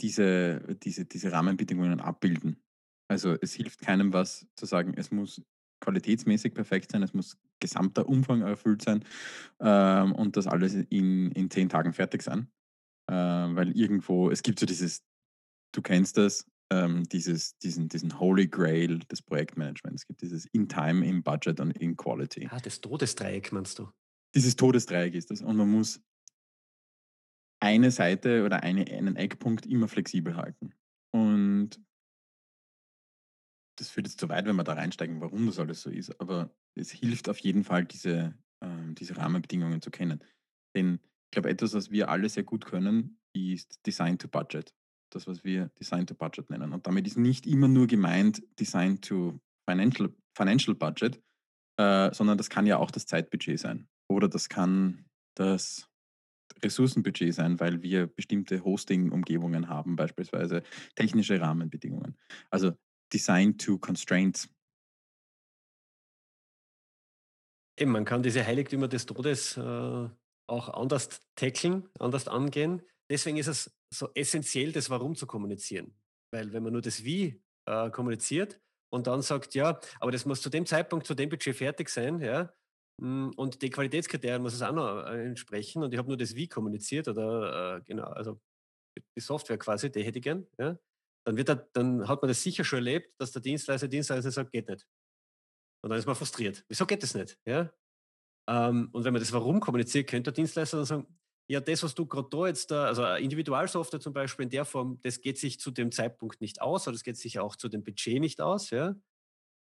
diese, 0.00 0.60
diese, 0.82 1.04
diese 1.04 1.32
Rahmenbedingungen 1.32 2.00
abbilden. 2.00 2.62
Also 3.10 3.36
es 3.38 3.52
hilft 3.52 3.82
keinem 3.82 4.14
was 4.14 4.46
zu 4.56 4.64
sagen, 4.64 4.94
es 4.96 5.10
muss 5.10 5.42
qualitätsmäßig 5.80 6.54
perfekt 6.54 6.92
sein, 6.92 7.02
es 7.02 7.12
muss 7.12 7.38
gesamter 7.60 8.08
Umfang 8.08 8.40
erfüllt 8.40 8.80
sein 8.80 9.04
ähm, 9.60 10.14
und 10.14 10.38
das 10.38 10.46
alles 10.46 10.72
in, 10.72 11.30
in 11.32 11.50
zehn 11.50 11.68
Tagen 11.68 11.92
fertig 11.92 12.22
sein. 12.22 12.50
Äh, 13.06 13.14
weil 13.14 13.76
irgendwo, 13.76 14.30
es 14.30 14.42
gibt 14.42 14.60
so 14.60 14.64
dieses, 14.64 15.04
du 15.72 15.82
kennst 15.82 16.16
das, 16.16 16.46
ähm, 16.70 17.04
dieses, 17.08 17.58
diesen, 17.58 17.88
diesen 17.88 18.18
Holy 18.18 18.46
Grail 18.46 19.00
des 19.00 19.22
Projektmanagements. 19.22 20.02
Es 20.02 20.06
gibt 20.06 20.22
dieses 20.22 20.46
in 20.46 20.68
Time, 20.68 21.04
in 21.04 21.22
Budget 21.22 21.60
und 21.60 21.72
in 21.72 21.96
Quality. 21.96 22.48
Ah, 22.50 22.60
das 22.60 22.80
Todesdreieck 22.80 23.52
meinst 23.52 23.78
du? 23.78 23.90
Dieses 24.34 24.56
Todesdreieck 24.56 25.14
ist 25.14 25.30
das. 25.30 25.42
Und 25.42 25.56
man 25.56 25.68
muss 25.68 26.00
eine 27.60 27.90
Seite 27.90 28.44
oder 28.44 28.62
eine, 28.62 28.86
einen 28.86 29.16
Eckpunkt 29.16 29.66
immer 29.66 29.88
flexibel 29.88 30.36
halten. 30.36 30.72
Und 31.12 31.80
das 33.78 33.90
führt 33.90 34.06
jetzt 34.06 34.20
zu 34.20 34.28
weit, 34.28 34.46
wenn 34.46 34.56
wir 34.56 34.64
da 34.64 34.74
reinsteigen, 34.74 35.20
warum 35.20 35.46
das 35.46 35.58
alles 35.58 35.82
so 35.82 35.90
ist. 35.90 36.18
Aber 36.20 36.54
es 36.74 36.90
hilft 36.90 37.28
auf 37.28 37.38
jeden 37.38 37.64
Fall, 37.64 37.84
diese, 37.84 38.34
ähm, 38.62 38.94
diese 38.94 39.16
Rahmenbedingungen 39.16 39.82
zu 39.82 39.90
kennen. 39.90 40.22
Denn 40.76 41.00
ich 41.26 41.32
glaube, 41.32 41.50
etwas, 41.50 41.74
was 41.74 41.90
wir 41.90 42.08
alle 42.08 42.28
sehr 42.28 42.44
gut 42.44 42.64
können, 42.64 43.18
ist 43.34 43.80
Design 43.86 44.18
to 44.18 44.28
Budget. 44.28 44.74
Das, 45.10 45.26
was 45.26 45.44
wir 45.44 45.70
Design 45.78 46.06
to 46.06 46.14
Budget 46.14 46.50
nennen. 46.50 46.72
Und 46.72 46.86
damit 46.86 47.06
ist 47.06 47.18
nicht 47.18 47.46
immer 47.46 47.68
nur 47.68 47.86
gemeint 47.86 48.42
Design 48.58 49.00
to 49.00 49.40
Financial, 49.68 50.14
Financial 50.36 50.74
Budget, 50.74 51.20
äh, 51.76 52.12
sondern 52.14 52.38
das 52.38 52.48
kann 52.48 52.66
ja 52.66 52.78
auch 52.78 52.90
das 52.90 53.06
Zeitbudget 53.06 53.58
sein. 53.58 53.88
Oder 54.08 54.28
das 54.28 54.48
kann 54.48 55.04
das 55.34 55.88
Ressourcenbudget 56.62 57.34
sein, 57.34 57.58
weil 57.60 57.82
wir 57.82 58.06
bestimmte 58.06 58.64
Hosting-Umgebungen 58.64 59.68
haben, 59.68 59.96
beispielsweise 59.96 60.62
technische 60.94 61.40
Rahmenbedingungen. 61.40 62.16
Also 62.50 62.72
Design 63.12 63.58
to 63.58 63.78
Constraints. 63.78 64.48
Eben, 67.78 67.92
man 67.92 68.04
kann 68.04 68.22
diese 68.22 68.44
Heiligtümer 68.44 68.88
des 68.88 69.06
Todes 69.06 69.56
äh, 69.56 70.08
auch 70.46 70.68
anders 70.68 71.20
tackeln, 71.34 71.88
anders 71.98 72.28
angehen. 72.28 72.82
Deswegen 73.10 73.38
ist 73.38 73.48
es 73.48 73.76
so 73.92 74.08
essentiell, 74.14 74.72
das 74.72 74.88
Warum 74.88 75.16
zu 75.16 75.26
kommunizieren. 75.26 75.94
Weil 76.32 76.52
wenn 76.52 76.62
man 76.62 76.72
nur 76.72 76.82
das 76.82 77.02
Wie 77.04 77.42
äh, 77.66 77.90
kommuniziert 77.90 78.60
und 78.92 79.06
dann 79.06 79.20
sagt, 79.22 79.54
ja, 79.54 79.80
aber 79.98 80.12
das 80.12 80.24
muss 80.24 80.40
zu 80.40 80.48
dem 80.48 80.64
Zeitpunkt, 80.64 81.06
zu 81.06 81.14
dem 81.14 81.28
Budget 81.28 81.56
fertig 81.56 81.88
sein, 81.88 82.20
ja, 82.20 82.54
mm, 83.00 83.30
und 83.36 83.62
die 83.62 83.70
Qualitätskriterien 83.70 84.40
muss 84.40 84.54
es 84.54 84.62
auch 84.62 84.72
noch 84.72 85.04
äh, 85.06 85.24
entsprechen 85.26 85.82
und 85.82 85.92
ich 85.92 85.98
habe 85.98 86.08
nur 86.08 86.16
das 86.16 86.36
Wie 86.36 86.48
kommuniziert 86.48 87.08
oder 87.08 87.78
äh, 87.78 87.82
genau, 87.82 88.04
also 88.04 88.40
die 89.16 89.20
Software 89.20 89.58
quasi, 89.58 89.90
die 89.90 90.04
hätte 90.04 90.18
ich 90.18 90.24
gern, 90.24 90.46
ja, 90.58 90.78
dann, 91.26 91.36
wird 91.36 91.48
er, 91.48 91.68
dann 91.72 92.06
hat 92.06 92.22
man 92.22 92.28
das 92.28 92.42
sicher 92.42 92.64
schon 92.64 92.78
erlebt, 92.78 93.12
dass 93.18 93.32
der 93.32 93.42
Dienstleister, 93.42 93.88
Dienstleister 93.88 94.30
sagt, 94.30 94.52
geht 94.52 94.68
nicht. 94.68 94.86
Und 95.82 95.90
dann 95.90 95.98
ist 95.98 96.06
man 96.06 96.14
frustriert. 96.14 96.64
Wieso 96.68 96.86
geht 96.86 97.02
das 97.02 97.14
nicht? 97.14 97.38
Ja? 97.46 97.72
Ähm, 98.48 98.90
und 98.92 99.04
wenn 99.04 99.12
man 99.12 99.20
das 99.20 99.32
Warum 99.32 99.60
kommuniziert, 99.60 100.08
könnte 100.08 100.30
der 100.30 100.34
Dienstleister 100.34 100.76
dann 100.78 100.86
sagen, 100.86 101.19
ja, 101.50 101.60
das, 101.60 101.82
was 101.82 101.96
du 101.96 102.06
gerade 102.06 102.28
da 102.30 102.46
jetzt 102.46 102.70
da, 102.70 102.86
also 102.86 103.04
Individualsoftware 103.04 103.98
zum 104.00 104.12
Beispiel 104.12 104.44
in 104.44 104.50
der 104.50 104.64
Form, 104.64 105.00
das 105.02 105.20
geht 105.20 105.36
sich 105.36 105.58
zu 105.58 105.72
dem 105.72 105.90
Zeitpunkt 105.90 106.40
nicht 106.40 106.62
aus 106.62 106.86
oder 106.86 106.94
das 106.94 107.02
geht 107.02 107.16
sich 107.16 107.40
auch 107.40 107.56
zu 107.56 107.68
dem 107.68 107.82
Budget 107.82 108.20
nicht 108.20 108.40
aus, 108.40 108.70
ja. 108.70 108.94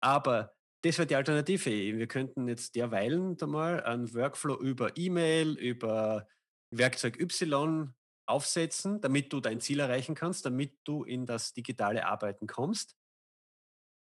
Aber 0.01 0.53
das 0.84 0.98
wäre 0.98 1.08
die 1.08 1.15
Alternative. 1.17 1.72
Wir 1.72 2.08
könnten 2.08 2.48
jetzt 2.48 2.75
derweilen 2.75 3.38
da 3.38 3.48
mal 3.48 3.84
einen 3.84 4.13
Workflow 4.13 4.55
über 4.62 4.98
E-Mail, 4.98 5.58
über 5.58 6.27
Werkzeug 6.72 7.20
Y 7.20 7.94
aufsetzen, 8.25 9.01
damit 9.01 9.34
du 9.34 9.41
dein 9.41 9.60
Ziel 9.60 9.82
erreichen 9.82 10.15
kannst, 10.15 10.46
damit 10.46 10.77
du 10.86 11.03
in 11.03 11.25
das 11.25 11.53
digitale 11.53 12.05
Arbeiten 12.05 12.48
kommst. 12.48 12.96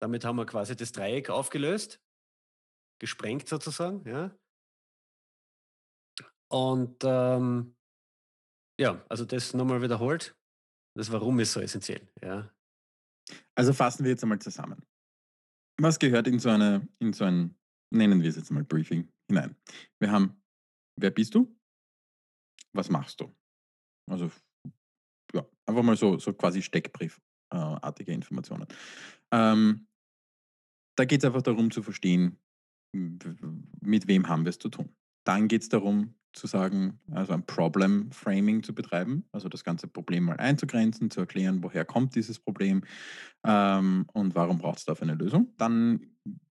Damit 0.00 0.24
haben 0.24 0.36
wir 0.36 0.46
quasi 0.46 0.76
das 0.76 0.92
Dreieck 0.92 1.28
aufgelöst, 1.28 2.00
gesprengt 3.00 3.48
sozusagen, 3.48 4.08
ja. 4.08 4.36
Und 6.50 6.97
ähm, 7.05 7.75
ja, 8.81 9.05
also 9.09 9.25
das 9.25 9.55
nochmal 9.55 9.83
wiederholt. 9.83 10.37
Das 10.97 11.12
Warum 11.12 11.38
ist 11.40 11.52
so 11.52 11.61
essentiell, 11.61 12.09
ja. 12.23 12.50
Also 13.55 13.73
fassen 13.73 14.05
wir 14.05 14.11
jetzt 14.11 14.23
einmal 14.23 14.38
zusammen. 14.38 14.83
Was 15.81 15.99
gehört 15.99 16.26
in 16.26 16.38
so 16.38 16.49
eine, 16.49 16.88
in 16.99 17.12
so 17.12 17.25
ein, 17.25 17.57
nennen 17.90 18.23
wir 18.23 18.31
es 18.31 18.37
jetzt 18.37 18.50
mal 18.50 18.64
Briefing 18.64 19.09
hinein? 19.28 19.55
Wir 20.00 20.11
haben, 20.11 20.43
wer 20.97 21.11
bist 21.11 21.35
du? 21.35 21.55
Was 22.73 22.90
machst 22.90 23.21
du? 23.21 23.33
Also, 24.11 24.31
ja, 25.33 25.47
einfach 25.67 25.83
mal 25.83 25.97
so, 25.97 26.19
so 26.19 26.33
quasi 26.33 26.62
Steckbriefartige 26.62 28.12
Informationen. 28.12 28.67
Ähm, 29.31 29.87
da 30.97 31.05
geht 31.05 31.23
es 31.23 31.25
einfach 31.25 31.43
darum 31.43 31.71
zu 31.71 31.83
verstehen, 31.83 32.40
mit 32.93 34.09
wem 34.09 34.28
haben 34.28 34.45
wir 34.45 34.50
es 34.50 34.59
zu 34.59 34.69
tun. 34.69 34.97
Dann 35.25 35.47
geht 35.47 35.62
es 35.62 35.69
darum 35.69 36.14
zu 36.32 36.47
sagen, 36.47 37.00
also 37.11 37.32
ein 37.32 37.47
Problem 37.47 38.11
Framing 38.12 38.62
zu 38.62 38.75
betreiben, 38.75 39.25
also 39.32 39.49
das 39.49 39.64
ganze 39.64 39.88
Problem 39.88 40.25
mal 40.25 40.37
einzugrenzen, 40.37 41.11
zu 41.11 41.20
erklären, 41.20 41.62
woher 41.62 41.85
kommt 41.85 42.14
dieses 42.14 42.38
Problem 42.38 42.85
ähm, 43.44 44.06
und 44.12 44.35
warum 44.35 44.58
braucht 44.58 44.78
es 44.78 44.85
dafür 44.85 45.08
eine 45.08 45.16
Lösung. 45.16 45.52
Dann 45.56 46.06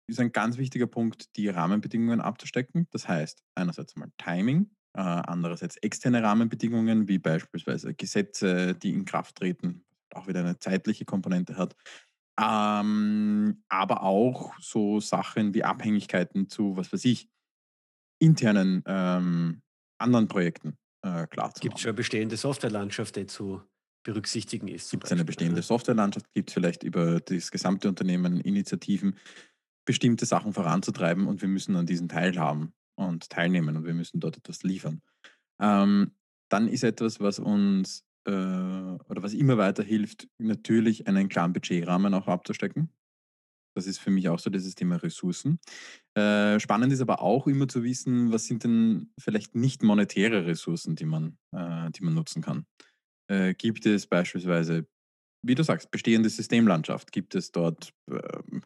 ist 0.07 0.21
ein 0.21 0.33
ganz 0.33 0.59
wichtiger 0.59 0.87
Punkt, 0.87 1.37
die 1.37 1.49
Rahmenbedingungen 1.49 2.21
abzustecken. 2.21 2.87
Das 2.91 3.09
heißt, 3.09 3.43
einerseits 3.55 3.97
mal 3.97 4.11
Timing, 4.19 4.71
äh, 4.95 5.01
andererseits 5.01 5.77
externe 5.79 6.23
Rahmenbedingungen, 6.23 7.09
wie 7.09 7.19
beispielsweise 7.19 7.95
Gesetze, 7.95 8.75
die 8.75 8.91
in 8.91 9.05
Kraft 9.05 9.37
treten, 9.37 9.85
auch 10.15 10.27
wieder 10.27 10.41
eine 10.41 10.59
zeitliche 10.59 11.05
Komponente 11.05 11.57
hat. 11.57 11.75
Ähm, 12.41 13.63
aber 13.69 14.03
auch 14.03 14.55
so 14.59 15.01
Sachen 15.01 15.55
wie 15.55 15.65
Abhängigkeiten 15.65 16.49
zu, 16.49 16.77
was 16.77 16.93
weiß 16.93 17.05
ich, 17.05 17.29
internen 18.19 18.83
ähm, 18.87 19.63
anderen 20.05 20.29
Projekten 20.29 20.77
äh, 21.03 21.27
klar 21.27 21.53
zu 21.53 21.61
Gibt 21.61 21.77
es 21.77 21.83
schon 21.83 21.91
eine 21.91 21.97
bestehende 21.97 22.37
Softwarelandschaft, 22.37 23.17
die 23.17 23.27
zu 23.27 23.63
berücksichtigen 24.05 24.69
ist? 24.69 24.91
Gibt 24.91 25.05
es 25.05 25.13
eine 25.13 25.25
bestehende 25.25 25.63
Softwarelandschaft? 25.63 26.33
Gibt 26.33 26.51
es 26.51 26.55
vielleicht 26.55 26.83
über 26.83 27.21
das 27.21 27.51
gesamte 27.51 27.89
Unternehmen 27.89 28.41
Initiativen, 28.41 29.17
bestimmte 29.85 30.27
Sachen 30.27 30.53
voranzutreiben 30.53 31.27
und 31.27 31.43
wir 31.43 31.49
müssen 31.49 31.77
an 31.77 31.87
diesen 31.87 32.09
teilhaben 32.09 32.73
und 32.97 33.29
teilnehmen 33.31 33.77
und 33.77 33.85
wir 33.85 33.95
müssen 33.95 34.21
dort 34.21 34.37
etwas 34.37 34.63
liefern. 34.63 35.03
Ähm, 35.61 36.13
dann 36.49 36.69
ist 36.69 36.85
etwas, 36.85 37.21
was 37.21 37.39
uns 37.39 38.05
äh, 38.27 38.31
oder 38.31 39.23
was 39.23 39.35
immer 39.35 39.59
weiter 39.59 39.83
hilft, 39.83 40.29
natürlich 40.39 41.07
einen 41.07 41.29
klaren 41.29 41.53
Budgetrahmen 41.53 42.15
auch 42.15 42.29
abzustecken. 42.29 42.91
Das 43.75 43.87
ist 43.87 43.99
für 43.99 44.11
mich 44.11 44.29
auch 44.29 44.39
so 44.39 44.51
dieses 44.51 44.75
Thema 44.75 44.97
Ressourcen. 44.97 45.59
Äh, 46.15 46.61
spannend 46.61 46.93
ist 46.93 47.01
aber 47.01 47.21
auch 47.21 47.47
immer 47.47 47.69
zu 47.69 47.83
wissen, 47.83 48.33
was 48.33 48.47
sind 48.47 48.65
denn 48.65 49.13
vielleicht 49.19 49.55
nicht 49.55 49.83
monetäre 49.83 50.47
Ressourcen, 50.47 50.97
die 50.97 51.05
man, 51.05 51.39
äh, 51.53 51.91
die 51.91 52.05
man 52.05 52.15
nutzen 52.15 52.41
kann. 52.41 52.67
Äh, 53.29 53.55
gibt 53.55 53.87
es 53.87 54.07
beispielsweise, 54.07 54.87
wie 55.43 55.55
du 55.55 55.63
sagst, 55.63 55.91
bestehende 55.91 56.29
Systemlandschaft? 56.29 57.13
Gibt 57.13 57.35
es 57.35 57.53
dort 57.53 57.93
ähm, 58.11 58.63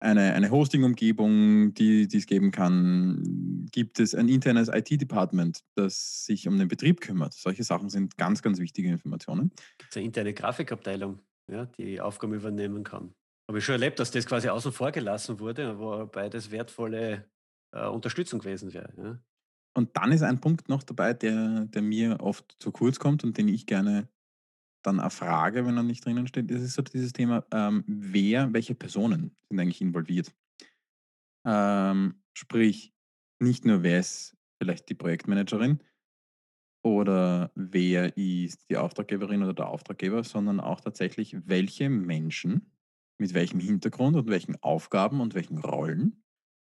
eine, 0.00 0.32
eine 0.34 0.50
Hosting-Umgebung, 0.50 1.74
die, 1.74 2.08
die 2.08 2.16
es 2.16 2.26
geben 2.26 2.50
kann? 2.50 3.68
Gibt 3.70 4.00
es 4.00 4.14
ein 4.14 4.28
internes 4.28 4.68
IT-Department, 4.68 5.60
das 5.76 6.24
sich 6.24 6.48
um 6.48 6.58
den 6.58 6.68
Betrieb 6.68 7.00
kümmert? 7.00 7.34
Solche 7.34 7.64
Sachen 7.64 7.88
sind 7.88 8.16
ganz, 8.16 8.42
ganz 8.42 8.58
wichtige 8.58 8.88
Informationen. 8.88 9.50
Gibt 9.78 9.90
es 9.90 9.96
eine 9.96 10.06
interne 10.06 10.34
Grafikabteilung, 10.34 11.20
ja, 11.50 11.66
die 11.66 12.00
Aufgaben 12.00 12.34
übernehmen 12.34 12.82
kann? 12.82 13.14
Habe 13.52 13.58
ich 13.58 13.66
schon 13.66 13.74
erlebt, 13.74 13.98
dass 13.98 14.10
das 14.10 14.24
quasi 14.24 14.48
außen 14.48 14.72
vor 14.72 14.92
gelassen 14.92 15.38
wurde, 15.38 15.78
wobei 15.78 16.30
das 16.30 16.50
wertvolle 16.50 17.26
äh, 17.72 17.86
Unterstützung 17.86 18.40
gewesen 18.40 18.72
wäre. 18.72 18.94
Ja. 18.96 19.18
Und 19.74 19.94
dann 19.94 20.10
ist 20.10 20.22
ein 20.22 20.40
Punkt 20.40 20.70
noch 20.70 20.82
dabei, 20.82 21.12
der, 21.12 21.66
der 21.66 21.82
mir 21.82 22.20
oft 22.20 22.56
zu 22.58 22.72
kurz 22.72 22.98
kommt 22.98 23.24
und 23.24 23.36
den 23.36 23.48
ich 23.48 23.66
gerne 23.66 24.08
dann 24.80 25.00
erfrage, 25.00 25.66
wenn 25.66 25.76
er 25.76 25.82
nicht 25.82 26.02
drinnen 26.02 26.26
steht. 26.26 26.50
Das 26.50 26.62
ist 26.62 26.72
so 26.72 26.80
dieses 26.80 27.12
Thema, 27.12 27.44
ähm, 27.52 27.84
wer, 27.86 28.50
welche 28.54 28.74
Personen 28.74 29.36
sind 29.50 29.60
eigentlich 29.60 29.82
involviert. 29.82 30.34
Ähm, 31.44 32.22
sprich, 32.32 32.94
nicht 33.38 33.66
nur 33.66 33.82
wer 33.82 34.00
ist 34.00 34.34
vielleicht 34.62 34.88
die 34.88 34.94
Projektmanagerin 34.94 35.82
oder 36.82 37.52
wer 37.54 38.16
ist 38.16 38.70
die 38.70 38.78
Auftraggeberin 38.78 39.42
oder 39.42 39.52
der 39.52 39.68
Auftraggeber, 39.68 40.24
sondern 40.24 40.58
auch 40.58 40.80
tatsächlich, 40.80 41.36
welche 41.46 41.90
Menschen 41.90 42.72
mit 43.18 43.34
welchem 43.34 43.60
Hintergrund 43.60 44.16
und 44.16 44.28
welchen 44.28 44.60
Aufgaben 44.62 45.20
und 45.20 45.34
welchen 45.34 45.58
Rollen 45.58 46.24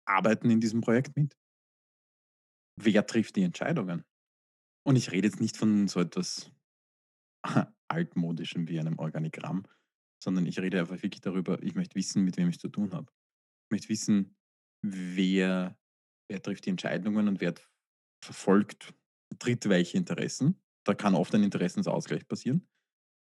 arbeiten 0.07 0.51
in 0.51 0.61
diesem 0.61 0.81
Projekt 0.81 1.17
mit? 1.17 1.37
Wer 2.77 3.07
trifft 3.07 3.37
die 3.37 3.43
Entscheidungen? 3.43 4.05
Und 4.85 4.97
ich 4.97 5.13
rede 5.13 5.29
jetzt 5.29 5.41
nicht 5.41 5.57
von 5.57 5.89
so 5.89 6.01
etwas 6.01 6.51
altmodischem 7.89 8.69
wie 8.69 8.81
einem 8.81 8.99
Organigramm, 8.99 9.65
sondern 10.23 10.47
ich 10.47 10.59
rede 10.59 10.81
einfach 10.81 11.03
wirklich 11.03 11.21
darüber, 11.21 11.63
ich 11.63 11.75
möchte 11.75 11.95
wissen, 11.95 12.25
mit 12.25 12.37
wem 12.37 12.49
ich 12.49 12.59
zu 12.59 12.69
tun 12.69 12.93
habe. 12.93 13.13
Ich 13.67 13.71
möchte 13.71 13.89
wissen, 13.89 14.37
wer, 14.83 15.79
wer 16.29 16.43
trifft 16.43 16.67
die 16.67 16.71
Entscheidungen 16.71 17.29
und 17.29 17.41
wer 17.41 17.55
verfolgt, 18.25 18.95
tritt 19.39 19.69
welche 19.69 19.99
Interessen. 19.99 20.61
Da 20.85 20.95
kann 20.95 21.15
oft 21.15 21.35
ein 21.35 21.45
Interessensausgleich 21.45 22.27
passieren. 22.27 22.69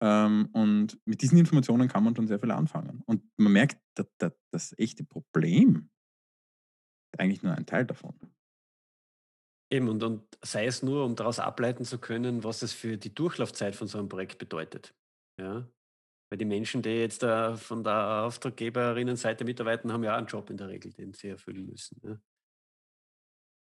Ähm, 0.03 0.49
und 0.53 0.99
mit 1.07 1.23
diesen 1.23 1.39
Informationen 1.39 1.89
kann 1.89 2.05
man 2.05 2.15
schon 2.15 2.27
sehr 2.27 2.39
viel 2.39 2.51
anfangen. 2.51 3.03
Und 3.07 3.23
man 3.37 3.53
merkt, 3.53 3.81
dass, 3.95 4.07
dass 4.19 4.33
das 4.51 4.79
echte 4.79 5.05
Problem 5.05 5.89
ist 7.13 7.21
eigentlich 7.21 7.43
nur 7.43 7.55
ein 7.55 7.67
Teil 7.67 7.87
davon. 7.87 8.15
Eben, 9.73 9.89
und, 9.89 10.03
und 10.03 10.39
sei 10.43 10.67
es 10.67 10.83
nur, 10.83 11.05
um 11.05 11.17
daraus 11.17 11.41
ableiten 11.41 11.85
zu 11.85 11.99
können, 11.99 12.45
was 12.45 12.63
es 12.63 12.73
für 12.73 12.97
die 12.97 13.15
Durchlaufzeit 13.15 13.75
von 13.75 13.89
so 13.89 13.99
einem 13.99 14.09
Projekt 14.09 14.39
bedeutet. 14.39 14.95
Ja? 15.41 15.69
Weil 16.31 16.39
die 16.39 16.45
Menschen, 16.45 16.83
die 16.83 16.91
jetzt 16.91 17.23
da 17.23 17.57
von 17.57 17.83
der 17.83 18.25
Auftraggeberinnenseite 18.25 19.45
mitarbeiten, 19.45 19.93
haben 19.93 20.05
ja 20.05 20.15
auch 20.15 20.19
einen 20.19 20.27
Job 20.27 20.51
in 20.51 20.57
der 20.57 20.69
Regel, 20.69 20.93
den 20.93 21.13
sie 21.13 21.29
erfüllen 21.29 21.67
müssen. 21.67 22.01
Ja, 22.03 22.21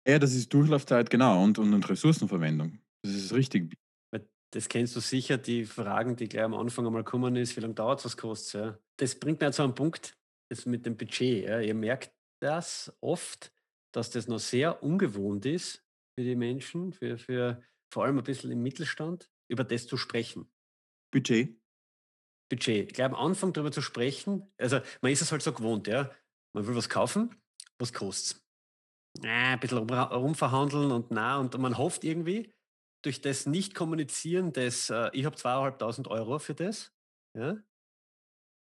ja 0.06 0.18
das 0.18 0.34
ist 0.34 0.52
Durchlaufzeit, 0.52 1.08
genau, 1.08 1.42
und, 1.42 1.58
und, 1.58 1.72
und 1.72 1.88
Ressourcenverwendung. 1.88 2.80
Das 3.02 3.14
ist 3.14 3.32
richtig 3.32 3.76
das 4.54 4.68
kennst 4.68 4.94
du 4.94 5.00
sicher, 5.00 5.36
die 5.36 5.64
Fragen, 5.64 6.14
die 6.14 6.28
gleich 6.28 6.44
am 6.44 6.54
Anfang 6.54 6.86
einmal 6.86 7.02
kommen 7.02 7.34
ist, 7.34 7.56
wie 7.56 7.60
lange 7.60 7.74
dauert 7.74 7.98
es, 7.98 8.04
was 8.04 8.16
kostet 8.16 8.60
ja. 8.60 8.78
Das 8.98 9.18
bringt 9.18 9.40
mir 9.40 9.50
zu 9.50 9.64
einem 9.64 9.74
Punkt, 9.74 10.16
das 10.48 10.64
mit 10.64 10.86
dem 10.86 10.96
Budget. 10.96 11.44
Ja. 11.44 11.58
Ihr 11.58 11.74
merkt 11.74 12.12
das 12.40 12.96
oft, 13.00 13.52
dass 13.92 14.10
das 14.10 14.28
noch 14.28 14.38
sehr 14.38 14.80
ungewohnt 14.84 15.44
ist 15.44 15.84
für 16.14 16.22
die 16.22 16.36
Menschen, 16.36 16.92
für, 16.92 17.18
für 17.18 17.64
vor 17.92 18.04
allem 18.04 18.18
ein 18.18 18.24
bisschen 18.24 18.52
im 18.52 18.62
Mittelstand, 18.62 19.28
über 19.48 19.64
das 19.64 19.88
zu 19.88 19.96
sprechen. 19.96 20.48
Budget? 21.10 21.60
Budget. 22.48 22.94
Gleich 22.94 23.06
am 23.06 23.16
Anfang 23.16 23.52
darüber 23.52 23.72
zu 23.72 23.82
sprechen, 23.82 24.52
also 24.56 24.78
man 25.00 25.10
ist 25.10 25.22
es 25.22 25.32
halt 25.32 25.42
so 25.42 25.52
gewohnt, 25.52 25.88
ja. 25.88 26.12
Man 26.52 26.64
will 26.64 26.76
was 26.76 26.88
kaufen, 26.88 27.34
was 27.78 27.92
kostet 27.92 28.36
es? 28.36 28.44
ein 29.22 29.60
bisschen 29.60 29.78
rumverhandeln 29.78 30.92
und 30.92 31.10
na, 31.10 31.38
und 31.38 31.56
man 31.58 31.76
hofft 31.76 32.04
irgendwie, 32.04 32.52
durch 33.04 33.20
das 33.20 33.46
Nicht-Kommunizieren 33.46 34.52
des, 34.52 34.90
äh, 34.90 35.10
ich 35.12 35.24
habe 35.24 35.36
zweieinhalbtausend 35.36 36.08
Euro 36.08 36.38
für 36.38 36.54
das, 36.54 36.92
ja, 37.36 37.58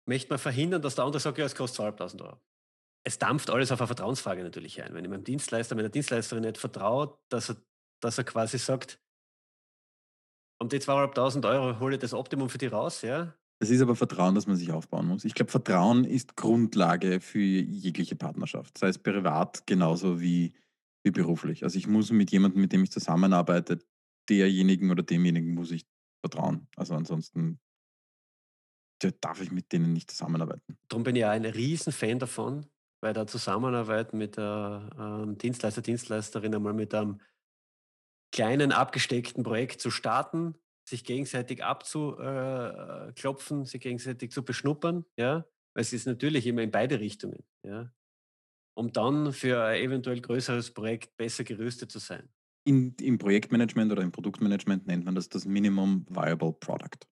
möchte 0.07 0.29
man 0.29 0.39
verhindern, 0.39 0.81
dass 0.81 0.95
der 0.95 1.05
andere 1.05 1.19
sagt, 1.19 1.37
ja, 1.37 1.45
es 1.45 1.55
kostet 1.55 1.77
zweieinhalbtausend 1.77 2.21
Euro. 2.21 2.39
Es 3.05 3.17
dampft 3.17 3.49
alles 3.49 3.71
auf 3.71 3.79
eine 3.79 3.87
Vertrauensfrage 3.87 4.43
natürlich 4.43 4.81
ein. 4.81 4.93
Wenn 4.93 5.03
ich 5.03 5.09
meinem 5.09 5.23
Dienstleister, 5.23 5.75
meiner 5.75 5.89
Dienstleisterin 5.89 6.43
nicht 6.43 6.57
vertraut, 6.57 7.19
dass 7.29 7.49
er, 7.49 7.57
dass 8.01 8.17
er 8.17 8.23
quasi 8.25 8.57
sagt, 8.57 9.01
um 10.59 10.69
die 10.69 10.79
zweieinhalbtausend 10.79 11.45
Euro 11.45 11.79
hole 11.79 11.95
ich 11.95 12.01
das 12.01 12.13
Optimum 12.13 12.49
für 12.49 12.57
die 12.57 12.67
raus, 12.67 13.01
ja. 13.01 13.33
Das 13.59 13.69
ist 13.71 13.81
aber 13.81 13.95
Vertrauen, 13.95 14.35
das 14.35 14.45
man 14.45 14.55
sich 14.55 14.71
aufbauen 14.71 15.07
muss. 15.07 15.25
Ich 15.25 15.33
glaube, 15.33 15.51
Vertrauen 15.51 16.03
ist 16.03 16.35
Grundlage 16.35 17.21
für 17.21 17.39
jegliche 17.39 18.15
Partnerschaft, 18.15 18.77
sei 18.77 18.89
es 18.89 18.99
privat 18.99 19.65
genauso 19.65 20.21
wie, 20.21 20.53
wie 21.03 21.11
beruflich. 21.11 21.63
Also 21.63 21.77
ich 21.77 21.87
muss 21.87 22.11
mit 22.11 22.31
jemandem, 22.31 22.61
mit 22.61 22.71
dem 22.71 22.83
ich 22.83 22.91
zusammenarbeite, 22.91 23.79
derjenigen 24.29 24.91
oder 24.91 25.03
demjenigen 25.03 25.53
muss 25.53 25.71
ich 25.71 25.85
vertrauen. 26.21 26.67
Also 26.75 26.95
ansonsten 26.95 27.59
darf 29.21 29.41
ich 29.41 29.51
mit 29.51 29.71
denen 29.71 29.93
nicht 29.93 30.11
zusammenarbeiten. 30.11 30.77
Darum 30.89 31.03
bin 31.03 31.15
ich 31.15 31.25
auch 31.25 31.29
ein 31.29 31.45
Riesenfan 31.45 32.19
davon, 32.19 32.65
bei 32.99 33.13
der 33.13 33.27
Zusammenarbeit 33.27 34.13
mit 34.13 34.37
der 34.37 34.89
ähm, 34.97 35.37
Dienstleister, 35.37 35.81
Dienstleisterin 35.81 36.55
einmal 36.55 36.73
mit 36.73 36.93
einem 36.93 37.21
kleinen 38.33 38.71
abgesteckten 38.71 39.43
Projekt 39.43 39.81
zu 39.81 39.91
starten, 39.91 40.55
sich 40.87 41.03
gegenseitig 41.03 41.63
abzuklopfen, 41.63 43.65
sich 43.65 43.81
gegenseitig 43.81 44.31
zu 44.31 44.43
beschnuppern, 44.43 45.05
ja, 45.17 45.45
weil 45.73 45.81
es 45.81 45.93
ist 45.93 46.07
natürlich 46.07 46.47
immer 46.47 46.63
in 46.63 46.71
beide 46.71 46.99
Richtungen, 46.99 47.45
ja, 47.63 47.93
um 48.75 48.91
dann 48.91 49.33
für 49.33 49.63
ein 49.63 49.81
eventuell 49.81 50.21
größeres 50.21 50.73
Projekt 50.73 51.15
besser 51.17 51.43
gerüstet 51.43 51.91
zu 51.91 51.99
sein. 51.99 52.29
In, 52.67 52.95
Im 53.01 53.17
Projektmanagement 53.17 53.93
oder 53.93 54.01
im 54.01 54.11
Produktmanagement 54.11 54.87
nennt 54.87 55.05
man 55.05 55.15
das 55.15 55.29
das 55.29 55.45
Minimum 55.45 56.05
Viable 56.09 56.51
Product. 56.51 57.07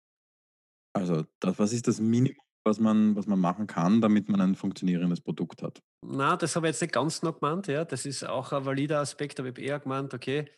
Also, 0.93 1.23
das, 1.39 1.57
was 1.57 1.71
ist 1.71 1.87
das 1.87 2.01
Minimum, 2.01 2.41
was 2.65 2.79
man, 2.79 3.15
was 3.15 3.25
man 3.25 3.39
machen 3.39 3.65
kann, 3.65 4.01
damit 4.01 4.27
man 4.27 4.41
ein 4.41 4.55
funktionierendes 4.55 5.21
Produkt 5.21 5.61
hat? 5.61 5.81
Na, 6.05 6.35
das 6.35 6.57
habe 6.57 6.67
ich 6.67 6.73
jetzt 6.73 6.81
nicht 6.81 6.93
ganz 6.93 7.21
noch 7.21 7.39
gemeint, 7.39 7.67
ja. 7.67 7.85
Das 7.85 8.05
ist 8.05 8.23
auch 8.27 8.51
ein 8.51 8.65
valider 8.65 8.99
Aspekt, 8.99 9.39
aber 9.39 9.47
ich 9.47 9.53
habe 9.53 9.61
eher 9.61 9.79
gemeint, 9.79 10.13
okay, 10.13 10.49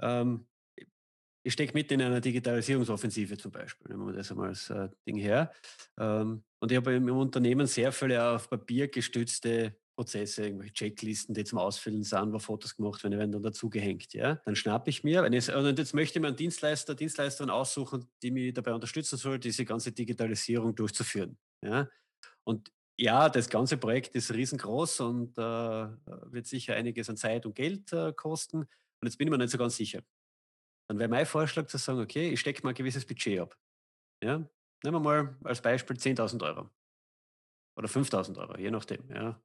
ähm, 0.00 0.46
ich 1.46 1.52
stecke 1.52 1.74
mit 1.74 1.90
in 1.92 2.00
einer 2.00 2.20
Digitalisierungsoffensive 2.20 3.36
zum 3.36 3.50
Beispiel, 3.50 3.88
nehmen 3.90 4.06
wir 4.06 4.14
das 4.14 4.30
einmal 4.30 4.48
als 4.50 4.70
äh, 4.70 4.88
Ding 5.06 5.16
her. 5.16 5.52
Ähm, 5.98 6.44
und 6.62 6.70
ich 6.70 6.76
habe 6.76 6.94
im 6.94 7.08
Unternehmen 7.10 7.66
sehr 7.66 7.92
viele 7.92 8.30
auf 8.30 8.48
Papier 8.48 8.88
gestützte 8.88 9.76
Prozesse, 9.94 10.44
irgendwelche 10.44 10.72
Checklisten, 10.72 11.34
die 11.34 11.44
zum 11.44 11.58
Ausfüllen 11.58 12.02
sind, 12.02 12.32
wo 12.32 12.38
Fotos 12.38 12.76
gemacht 12.76 13.02
werden, 13.02 13.18
werden 13.18 13.32
dann 13.32 13.42
dazugehängt. 13.42 14.12
Ja? 14.12 14.36
Dann 14.44 14.56
schnappe 14.56 14.90
ich 14.90 15.04
mir, 15.04 15.24
ich, 15.32 15.54
und 15.54 15.78
jetzt 15.78 15.94
möchte 15.94 16.18
ich 16.18 16.22
mir 16.22 16.28
einen 16.28 16.36
Dienstleister, 16.36 16.94
Dienstleisterin 16.94 17.50
aussuchen, 17.50 18.08
die 18.22 18.30
mich 18.30 18.54
dabei 18.54 18.74
unterstützen 18.74 19.16
soll, 19.16 19.38
diese 19.38 19.64
ganze 19.64 19.92
Digitalisierung 19.92 20.74
durchzuführen. 20.74 21.38
Ja? 21.62 21.88
Und 22.44 22.72
ja, 22.96 23.28
das 23.28 23.48
ganze 23.48 23.76
Projekt 23.76 24.14
ist 24.14 24.32
riesengroß 24.32 25.00
und 25.00 25.36
äh, 25.38 25.42
wird 25.42 26.46
sicher 26.46 26.74
einiges 26.74 27.10
an 27.10 27.16
Zeit 27.16 27.44
und 27.46 27.54
Geld 27.54 27.92
äh, 27.92 28.12
kosten. 28.12 28.58
Und 28.58 28.68
jetzt 29.02 29.16
bin 29.16 29.26
ich 29.26 29.32
mir 29.32 29.38
nicht 29.38 29.50
so 29.50 29.58
ganz 29.58 29.76
sicher. 29.76 30.02
Dann 30.88 30.98
wäre 30.98 31.08
mein 31.08 31.26
Vorschlag 31.26 31.66
zu 31.66 31.78
sagen, 31.78 32.00
okay, 32.00 32.30
ich 32.30 32.40
stecke 32.40 32.62
mal 32.62 32.70
ein 32.70 32.74
gewisses 32.74 33.04
Budget 33.04 33.40
ab. 33.40 33.56
Ja? 34.22 34.38
Nehmen 34.84 34.96
wir 34.96 35.00
mal 35.00 35.36
als 35.44 35.62
Beispiel 35.62 35.96
10.000 35.96 36.42
Euro 36.42 36.70
oder 37.76 37.88
5.000 37.88 38.38
Euro, 38.38 38.56
je 38.58 38.70
nachdem. 38.70 39.08
Ja? 39.10 39.40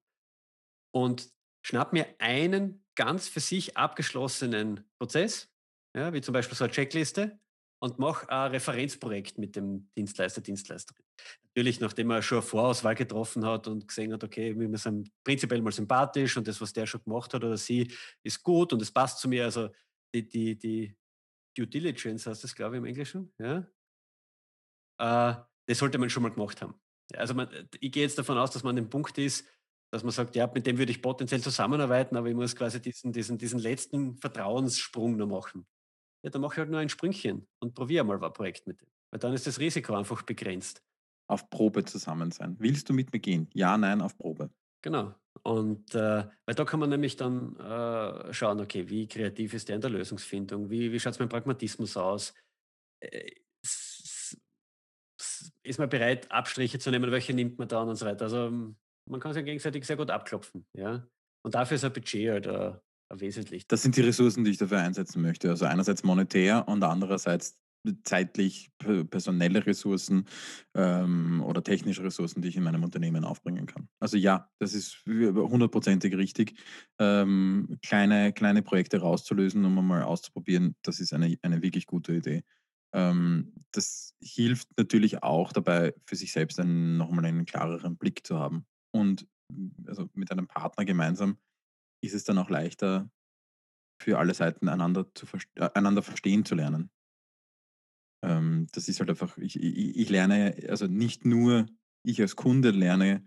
Und 0.92 1.30
schnapp 1.62 1.94
mir 1.94 2.08
einen 2.20 2.86
ganz 2.96 3.28
für 3.28 3.40
sich 3.40 3.78
abgeschlossenen 3.78 4.90
Prozess, 4.98 5.50
ja, 5.96 6.14
wie 6.14 6.22
zum 6.22 6.34
Beispiel 6.34 6.58
so 6.58 6.66
eine 6.66 6.74
Checkliste, 6.74 7.40
und 7.82 7.98
mach 7.98 8.28
ein 8.28 8.52
Referenzprojekt 8.52 9.38
mit 9.38 9.56
dem 9.56 9.90
Dienstleister, 9.98 10.42
Dienstleisterin. 10.42 11.04
Natürlich, 11.44 11.80
nachdem 11.80 12.12
er 12.12 12.22
schon 12.22 12.40
eine 12.40 12.48
Vorauswahl 12.48 12.96
getroffen 12.96 13.46
hat 13.46 13.68
und 13.68 13.88
gesehen 13.88 14.14
hat, 14.14 14.24
okay, 14.24 14.58
wir 14.58 14.78
sind 14.78 15.10
prinzipiell 15.24 15.62
mal 15.62 15.72
sympathisch 15.72 16.36
und 16.38 16.48
das, 16.48 16.60
was 16.60 16.74
der 16.74 16.86
schon 16.86 17.04
gemacht 17.04 17.34
hat 17.34 17.44
oder 17.44 17.58
sie, 17.58 17.92
ist 18.24 18.44
gut 18.44 18.74
und 18.74 18.82
es 18.82 18.92
passt 18.92 19.20
zu 19.20 19.30
mir. 19.30 19.46
Also 19.46 19.70
die, 20.14 20.28
die, 20.28 20.58
die 20.58 20.96
Due 21.58 21.68
Diligence 21.68 22.28
heißt 22.28 22.44
das, 22.44 22.54
glaube 22.54 22.76
ich, 22.76 22.80
im 22.80 22.86
Englischen. 22.86 23.34
Ja? 23.40 23.66
Äh, 25.00 25.42
das 25.68 25.78
sollte 25.78 25.98
man 25.98 26.10
schon 26.10 26.24
mal 26.24 26.32
gemacht 26.32 26.62
haben. 26.62 26.80
Also 27.14 27.34
man, 27.34 27.50
ich 27.80 27.92
gehe 27.92 28.04
jetzt 28.04 28.18
davon 28.18 28.38
aus, 28.38 28.52
dass 28.52 28.64
man 28.64 28.72
an 28.72 28.84
dem 28.84 28.90
Punkt 28.90 29.18
ist, 29.18 29.48
dass 29.92 30.04
man 30.04 30.12
sagt, 30.12 30.36
ja, 30.36 30.50
mit 30.54 30.68
dem 30.68 30.78
würde 30.78 30.92
ich 30.92 31.02
potenziell 31.02 31.42
zusammenarbeiten, 31.42 32.16
aber 32.16 32.28
ich 32.28 32.36
muss 32.36 32.56
quasi 32.56 32.82
diesen, 32.82 33.12
diesen, 33.12 33.38
diesen 33.38 33.60
letzten 33.60 34.16
Vertrauenssprung 34.18 35.16
noch 35.18 35.28
machen. 35.28 35.66
Ja, 36.24 36.30
dann 36.30 36.42
mache 36.42 36.54
ich 36.54 36.58
halt 36.60 36.70
nur 36.70 36.80
ein 36.80 36.90
Sprüngchen 36.90 37.48
und 37.60 37.74
probiere 37.74 38.04
mal 38.04 38.24
ein 38.24 38.34
Projekt 38.34 38.68
mit 38.68 38.82
dem. 38.82 38.88
Weil 39.12 39.20
dann 39.20 39.34
ist 39.34 39.48
das 39.48 39.60
Risiko 39.60 39.96
einfach 39.96 40.22
begrenzt. 40.22 40.84
Auf 41.28 41.50
Probe 41.50 41.86
zusammen 41.86 42.32
sein. 42.32 42.56
Willst 42.60 42.90
du 42.90 42.94
mit 42.94 43.14
mir 43.14 43.20
gehen? 43.20 43.50
Ja, 43.54 43.78
nein, 43.78 44.02
auf 44.02 44.18
Probe. 44.18 44.52
Genau. 44.82 45.16
Und 45.44 45.96
äh, 45.96 46.28
weil 46.46 46.56
da 46.56 46.66
kann 46.66 46.80
man 46.80 46.90
nämlich 46.90 47.16
dann 47.16 47.56
äh, 47.58 48.34
schauen, 48.34 48.60
okay, 48.60 48.90
wie 48.90 49.08
kreativ 49.08 49.54
ist 49.54 49.70
der 49.70 49.76
in 49.76 49.82
der 49.82 49.90
Lösungsfindung? 49.90 50.70
Wie, 50.70 50.92
wie 50.92 51.00
schaut 51.00 51.14
es 51.14 51.20
mit 51.20 51.30
Pragmatismus 51.30 51.98
aus? 51.98 52.34
Äh, 53.00 53.32
ist 55.64 55.80
man 55.80 55.90
bereit, 55.90 56.32
Abstriche 56.32 56.80
zu 56.80 56.92
nehmen? 56.92 57.12
Welche 57.12 57.34
nimmt 57.34 57.58
man 57.58 57.68
dann 57.68 57.90
und 57.90 57.96
so 57.96 58.06
weiter? 58.06 58.26
Also 58.26 58.74
man 59.10 59.20
kann 59.20 59.34
sich 59.34 59.44
gegenseitig 59.44 59.86
sehr 59.86 59.98
gut 59.98 60.12
abklopfen. 60.12 60.66
Ja? 60.74 61.08
Und 61.44 61.56
dafür 61.56 61.76
ist 61.76 61.86
ein 61.86 61.94
Budget 61.94 62.30
halt 62.30 62.48
äh, 62.48 62.74
wesentlich. 63.14 63.68
Das 63.68 63.82
sind 63.82 63.96
die 63.96 64.02
Ressourcen, 64.02 64.44
die 64.44 64.52
ich 64.52 64.58
dafür 64.58 64.80
einsetzen 64.80 65.22
möchte. 65.22 65.50
Also 65.50 65.66
einerseits 65.66 66.04
monetär 66.04 66.68
und 66.68 66.84
andererseits 66.84 67.60
zeitlich 68.04 68.72
personelle 68.78 69.66
Ressourcen 69.66 70.26
ähm, 70.76 71.42
oder 71.42 71.64
technische 71.64 72.04
Ressourcen, 72.04 72.42
die 72.42 72.50
ich 72.50 72.58
in 72.58 72.64
meinem 72.64 72.84
Unternehmen 72.84 73.24
aufbringen 73.24 73.68
kann. 73.68 73.88
Also 74.02 74.18
ja, 74.18 74.50
das 74.60 74.74
ist 74.74 75.06
hundertprozentig 75.06 76.16
richtig. 76.16 76.60
Ähm, 77.00 77.78
kleine, 77.82 78.34
kleine 78.34 78.62
Projekte 78.64 79.00
rauszulösen, 79.00 79.64
um 79.64 79.88
mal 79.88 80.04
auszuprobieren, 80.04 80.76
das 80.84 81.00
ist 81.00 81.14
eine, 81.14 81.38
eine 81.42 81.62
wirklich 81.62 81.86
gute 81.86 82.14
Idee. 82.14 82.44
Ähm, 82.94 83.54
das 83.72 84.14
hilft 84.22 84.68
natürlich 84.78 85.24
auch 85.24 85.54
dabei, 85.54 85.94
für 86.06 86.16
sich 86.16 86.32
selbst 86.32 86.60
einen, 86.60 86.98
nochmal 86.98 87.26
einen 87.26 87.46
klareren 87.46 87.98
Blick 87.98 88.26
zu 88.26 88.38
haben. 88.38 88.66
Und 88.94 89.28
also 89.86 90.10
mit 90.14 90.32
einem 90.32 90.48
Partner 90.48 90.86
gemeinsam 90.86 91.38
ist 92.04 92.14
es 92.14 92.24
dann 92.24 92.38
auch 92.38 92.50
leichter, 92.50 93.10
für 94.02 94.18
alle 94.18 94.34
Seiten 94.34 94.70
einander, 94.70 95.14
zu, 95.14 95.26
äh, 95.56 95.70
einander 95.74 96.02
verstehen 96.02 96.46
zu 96.46 96.56
lernen. 96.56 96.90
Ähm, 98.24 98.68
das 98.72 98.88
ist 98.88 99.00
halt 99.00 99.10
einfach, 99.10 99.38
ich, 99.38 99.62
ich, 99.62 99.98
ich, 99.98 100.10
lerne, 100.10 100.56
also 100.70 100.88
nicht 100.88 101.26
nur 101.26 101.66
ich 102.06 102.22
als 102.22 102.36
Kunde 102.36 102.72
lerne, 102.72 103.26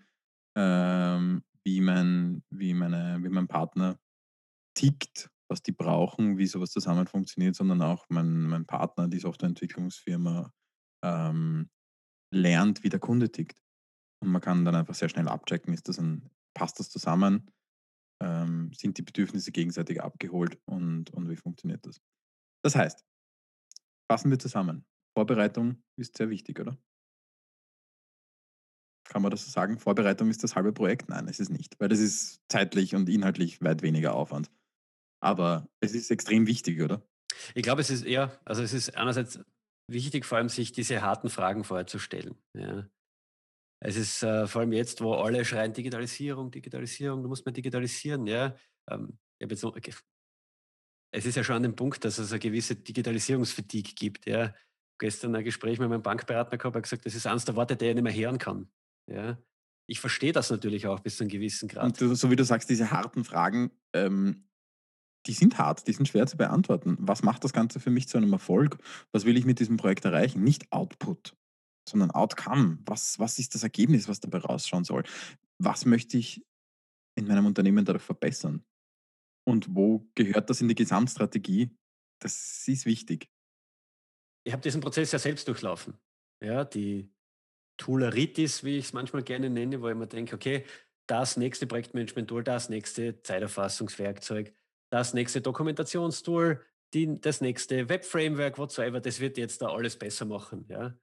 ähm, 0.57 1.43
wie, 1.65 1.81
mein, 1.81 2.43
wie, 2.51 2.75
meine, 2.75 3.19
wie 3.23 3.29
mein 3.29 3.49
Partner 3.49 3.99
tickt, 4.75 5.31
was 5.51 5.63
die 5.63 5.73
brauchen, 5.73 6.39
wie 6.39 6.47
sowas 6.47 6.71
zusammen 6.71 7.07
funktioniert, 7.07 7.55
sondern 7.55 7.83
auch 7.83 8.07
mein, 8.09 8.43
mein 8.45 8.67
Partner, 8.67 9.09
die 9.09 9.19
Softwareentwicklungsfirma, 9.19 10.51
ähm, 11.05 11.71
lernt, 12.33 12.83
wie 12.83 12.89
der 12.89 13.01
Kunde 13.01 13.31
tickt. 13.31 13.62
Und 14.23 14.31
man 14.31 14.41
kann 14.41 14.65
dann 14.65 14.77
einfach 14.77 14.95
sehr 14.95 15.09
schnell 15.09 15.27
abchecken, 15.27 15.75
ist 15.75 15.89
das 15.89 15.99
ein, 15.99 16.31
passt 16.55 16.79
das 16.79 16.91
zusammen, 16.91 17.51
ähm, 18.23 18.73
sind 18.73 18.97
die 18.97 19.03
Bedürfnisse 19.03 19.51
gegenseitig 19.51 20.01
abgeholt 20.01 20.61
und, 20.65 21.11
und 21.11 21.29
wie 21.29 21.35
funktioniert 21.35 21.85
das. 21.85 22.01
Das 22.63 22.77
heißt, 22.77 23.05
fassen 24.09 24.31
wir 24.31 24.39
zusammen. 24.39 24.85
Vorbereitung 25.19 25.83
ist 25.99 26.17
sehr 26.17 26.31
wichtig, 26.31 26.61
oder? 26.61 26.79
Kann 29.09 29.23
man 29.23 29.33
das 29.33 29.45
so 29.45 29.51
sagen? 29.51 29.81
Vorbereitung 29.81 30.31
ist 30.31 30.45
das 30.45 30.55
halbe 30.55 30.73
Projekt? 30.73 31.09
Nein, 31.09 31.27
es 31.27 31.41
ist 31.41 31.51
nicht, 31.51 31.79
weil 31.81 31.89
das 31.89 31.99
ist 31.99 32.41
zeitlich 32.49 32.95
und 32.95 33.09
inhaltlich 33.09 33.61
weit 33.61 33.83
weniger 33.83 34.15
Aufwand. 34.15 34.53
Aber 35.21 35.69
es 35.81 35.95
ist 35.95 36.13
extrem 36.13 36.47
wichtig, 36.47 36.81
oder? 36.81 37.03
Ich 37.57 37.65
glaube, 37.65 37.81
es 37.81 37.91
ist 37.91 38.05
eher, 38.05 38.41
also 38.45 38.63
es 38.63 38.73
ist 38.73 38.97
einerseits 38.97 39.41
wichtig, 39.89 40.25
vor 40.25 40.39
allem 40.39 40.49
sich 40.49 40.71
diese 40.71 41.03
harten 41.03 41.29
Fragen 41.29 41.65
vorher 41.65 41.89
zu 41.89 41.99
stellen. 41.99 42.37
Ja. 42.55 42.89
Es 43.85 43.97
ist 43.97 44.23
äh, 44.23 44.47
vor 44.47 44.61
allem 44.61 44.73
jetzt, 44.73 45.01
wo 45.01 45.15
alle 45.15 45.45
schreien 45.45 45.73
Digitalisierung, 45.73 46.53
Digitalisierung, 46.53 47.23
du 47.23 47.29
musst 47.29 47.45
mehr 47.45 47.53
digitalisieren. 47.53 48.27
Ja, 48.29 48.55
ähm, 48.89 49.19
jetzt 49.41 49.65
okay. 49.65 49.93
es 51.13 51.27
ist 51.27 51.35
ja 51.35 51.43
schon 51.43 51.57
an 51.57 51.65
dem 51.65 51.75
Punkt, 51.75 52.05
dass 52.05 52.19
es 52.19 52.31
eine 52.31 52.39
gewisse 52.39 52.77
Digitalisierungsfatigue 52.77 53.95
gibt. 53.95 54.27
Ja. 54.27 54.55
Gestern 55.01 55.35
ein 55.35 55.43
Gespräch 55.43 55.81
mit 55.81 55.89
meinem 55.89 56.03
Bankberater 56.03 56.59
gehabt, 56.59 56.77
hat 56.77 56.83
gesagt, 56.85 57.07
das 57.07 57.17
ist 57.17 57.27
eines 57.27 57.45
der 57.45 57.57
Worte, 57.57 57.75
der 57.75 57.89
ich 57.89 57.95
nicht 57.97 58.05
mehr 58.05 58.15
hören 58.15 58.39
kann. 58.39 58.71
Ja. 59.11 59.37
Ich 59.89 59.99
verstehe 59.99 60.33
das 60.33 60.51
natürlich 60.51 60.87
auch 60.87 61.01
bis 61.01 61.17
zu 61.17 61.25
einem 61.25 61.31
gewissen 61.31 61.69
Grad. 61.69 61.85
Und 61.85 62.01
du, 62.01 62.15
so 62.15 62.31
wie 62.31 62.37
du 62.37 62.45
sagst, 62.45 62.71
diese 62.71 62.93
harten 62.93 63.25
Fragen, 63.25 63.73
ähm, 63.95 64.49
die 65.27 65.33
sind 65.33 65.59
hart, 65.59 65.89
die 65.89 65.93
sind 65.93 66.07
schwer 66.07 66.29
zu 66.29 66.37
beantworten. 66.37 66.97
Was 67.01 67.25
macht 67.25 67.43
das 67.43 67.53
Ganze 67.53 67.81
für 67.81 67.91
mich 67.91 68.09
zu 68.09 68.17
einem 68.17 68.33
Erfolg? 68.33 68.79
Was 69.11 69.25
will 69.25 69.37
ich 69.37 69.45
mit 69.45 69.59
diesem 69.59 69.77
Projekt 69.77 70.05
erreichen? 70.05 70.45
Nicht 70.45 70.71
Output 70.71 71.37
sondern 71.89 72.11
Outcome. 72.11 72.79
Was, 72.87 73.19
was 73.19 73.39
ist 73.39 73.55
das 73.55 73.63
Ergebnis, 73.63 74.09
was 74.09 74.21
dabei 74.21 74.39
rausschauen 74.39 74.85
soll? 74.85 75.05
Was 75.59 75.85
möchte 75.85 76.19
ich 76.19 76.45
in 77.17 77.27
meinem 77.27 77.47
Unternehmen 77.47 77.85
dadurch 77.85 78.05
verbessern? 78.05 78.65
Und 79.45 79.75
wo 79.75 80.09
gehört 80.15 80.51
das 80.51 80.61
in 80.61 80.69
die 80.69 80.75
Gesamtstrategie? 80.75 81.77
Das 82.21 82.67
ist 82.69 82.87
wichtig. 82.87 83.29
Ich 84.45 84.53
habe 84.53 84.63
diesen 84.63 84.81
Prozess 84.81 85.13
ja 85.13 85.19
selbst 85.19 85.47
durchlaufen. 85.49 85.95
Ja, 86.43 86.65
die 86.65 87.13
Tooleritis, 87.77 88.65
wie 88.65 88.79
ich 88.79 88.87
es 88.87 88.93
manchmal 88.93 89.23
gerne 89.23 89.51
nenne, 89.51 89.81
wo 89.81 89.89
ich 89.89 89.95
mir 89.95 90.07
denke, 90.07 90.35
okay, 90.35 90.65
das 91.07 91.37
nächste 91.37 91.67
Projektmanagement-Tool, 91.67 92.45
das 92.45 92.69
nächste 92.69 93.23
Zeiterfassungswerkzeug, 93.23 94.53
das 94.91 95.15
nächste 95.15 95.41
Dokumentationstool, 95.41 96.65
die, 96.95 97.21
das 97.21 97.41
nächste 97.41 97.89
Web-Framework, 97.89 98.59
whatsoever, 98.59 99.01
das 99.01 99.21
wird 99.21 99.39
jetzt 99.39 99.63
da 99.63 99.69
alles 99.69 99.99
besser 99.99 100.25
machen. 100.25 100.67
Ja? 100.69 100.97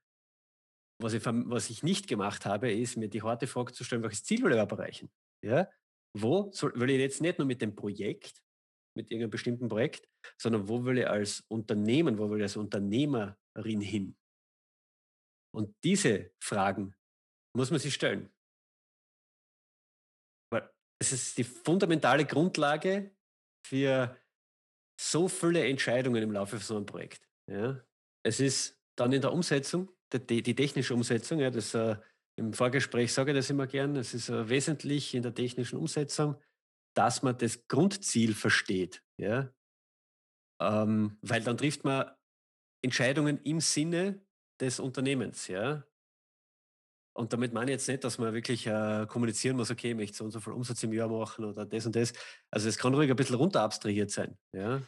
Was 1.02 1.14
ich, 1.14 1.26
was 1.26 1.70
ich 1.70 1.82
nicht 1.82 2.08
gemacht 2.08 2.46
habe, 2.46 2.72
ist, 2.72 2.98
mir 2.98 3.08
die 3.08 3.22
harte 3.22 3.48
Frage 3.48 3.72
zu 3.72 3.84
stellen, 3.84 4.04
welches 4.04 4.24
Ziel 4.24 4.44
will 4.44 4.52
ich 4.52 4.58
erreichen? 4.58 5.10
Ja? 5.42 5.70
Wo 6.18 6.52
soll, 6.52 6.74
will 6.76 6.90
ich 6.90 7.00
jetzt 7.00 7.22
nicht 7.22 7.38
nur 7.38 7.48
mit 7.48 7.62
dem 7.62 7.76
Projekt, 7.76 8.44
mit 8.98 9.10
irgendeinem 9.10 9.30
bestimmten 9.30 9.70
Projekt, 9.70 10.10
sondern 10.38 10.68
wo 10.68 10.84
will 10.84 10.98
ich 10.98 11.08
als 11.08 11.42
Unternehmen, 11.48 12.18
wo 12.18 12.30
will 12.30 12.40
ich 12.40 12.44
als 12.44 12.58
Unternehmerin 12.58 13.82
hin? 13.82 14.18
Und 15.56 15.74
diese 15.84 16.32
Fragen 16.44 16.96
muss 17.56 17.72
man 17.72 17.80
sich 17.80 17.94
stellen. 17.94 18.30
Weil 20.52 20.70
es 21.02 21.14
ist 21.14 21.38
die 21.38 21.44
fundamentale 21.44 22.26
Grundlage 22.26 23.16
für 23.66 24.20
so 25.00 25.30
viele 25.30 25.66
Entscheidungen 25.66 26.22
im 26.22 26.32
Laufe 26.32 26.58
von 26.58 26.66
so 26.66 26.76
einem 26.76 26.86
Projekt. 26.86 27.30
Ja. 27.50 27.82
Es 28.26 28.40
ist 28.40 28.78
dann 28.98 29.14
in 29.14 29.22
der 29.22 29.32
Umsetzung, 29.32 29.90
die, 30.14 30.42
die 30.42 30.56
technische 30.56 30.94
Umsetzung, 30.94 31.40
ja, 31.40 31.50
das, 31.50 31.74
äh, 31.74 31.96
im 32.36 32.54
Vorgespräch 32.54 33.14
sage 33.14 33.32
ich 33.32 33.38
das 33.38 33.50
immer 33.50 33.68
gern, 33.68 33.96
es 33.96 34.14
ist 34.14 34.30
äh, 34.30 34.50
wesentlich 34.50 35.14
in 35.14 35.24
der 35.24 35.34
technischen 35.34 35.78
Umsetzung, 35.78 36.36
dass 36.96 37.22
man 37.22 37.38
das 37.38 37.68
Grundziel 37.68 38.34
versteht. 38.34 39.04
Ja. 39.18 39.54
Ähm, 40.62 41.18
weil 41.22 41.44
dann 41.44 41.58
trifft 41.58 41.84
man 41.84 42.10
Entscheidungen 42.82 43.40
im 43.44 43.60
Sinne 43.60 44.22
des 44.60 44.80
Unternehmens. 44.80 45.48
Ja. 45.48 45.84
Und 47.14 47.34
damit 47.34 47.54
meine 47.54 47.72
ich 47.72 47.76
jetzt 47.76 47.88
nicht, 47.88 48.04
dass 48.04 48.18
man 48.18 48.34
wirklich 48.34 48.66
äh, 48.68 49.06
kommunizieren 49.08 49.58
muss, 49.58 49.72
okay, 49.72 49.92
ich 49.92 49.96
möchte 49.96 50.18
so 50.18 50.24
und 50.24 50.32
so 50.32 50.40
viel 50.40 50.54
Umsatz 50.54 50.82
im 50.84 50.94
Jahr 50.94 51.10
machen 51.10 51.44
oder 51.44 51.66
das 51.66 51.86
und 51.86 51.96
das. 51.96 52.14
Also 52.50 52.70
es 52.70 52.78
kann 52.78 52.94
ruhig 52.94 53.10
ein 53.10 53.16
bisschen 53.16 53.36
runter 53.36 53.62
abstrahiert 53.62 54.12
sein. 54.12 54.38
Ja? 54.54 54.82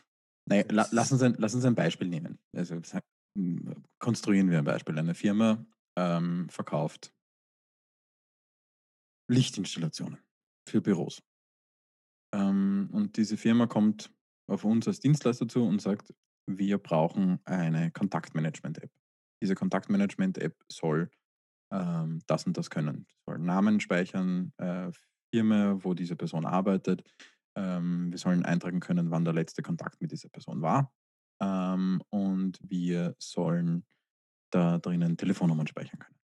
Naja, 0.46 0.64
la, 0.70 0.88
lass, 0.92 1.12
uns 1.12 1.22
ein, 1.22 1.36
lass 1.38 1.54
uns 1.54 1.66
ein 1.66 1.76
Beispiel 1.76 2.08
nehmen. 2.08 2.40
Also 2.56 2.80
konstruieren 4.00 4.50
wir 4.50 4.60
ein 4.60 4.66
Beispiel. 4.66 4.98
Eine 4.98 5.16
Firma 5.16 5.66
ähm, 5.98 6.50
verkauft 6.50 7.14
Lichtinstallationen 9.30 10.20
für 10.68 10.82
Büros. 10.82 11.24
Ähm, 12.34 12.90
und 12.92 13.18
diese 13.18 13.38
Firma 13.38 13.68
kommt 13.68 14.14
auf 14.48 14.66
uns 14.66 14.88
als 14.88 15.00
Dienstleister 15.00 15.48
zu 15.48 15.64
und 15.64 15.82
sagt, 15.82 16.14
wir 16.48 16.78
brauchen 16.78 17.40
eine 17.46 17.92
Kontaktmanagement-App. 17.92 18.92
Diese 19.42 19.56
Kontaktmanagement-App 19.56 20.56
soll 20.70 21.10
ähm, 21.72 22.22
das 22.28 22.46
und 22.46 22.58
das 22.58 22.70
können. 22.70 23.08
Sollen 23.26 23.46
Namen 23.46 23.80
speichern, 23.80 24.54
äh, 24.58 24.92
Firma, 25.34 25.78
wo 25.82 25.94
diese 25.94 26.16
Person 26.16 26.46
arbeitet. 26.46 27.04
Ähm, 27.56 28.12
wir 28.12 28.18
sollen 28.18 28.46
eintragen 28.46 28.82
können, 28.82 29.12
wann 29.12 29.24
der 29.24 29.34
letzte 29.34 29.62
Kontakt 29.62 30.02
mit 30.02 30.12
dieser 30.12 30.30
Person 30.30 30.62
war. 30.62 30.94
Ähm, 31.42 32.02
und 32.10 32.60
wir 32.62 33.16
sollen 33.18 33.84
da 34.52 34.78
drinnen 34.78 35.18
Telefonnummern 35.18 35.68
speichern 35.68 36.00
können. 36.00 36.20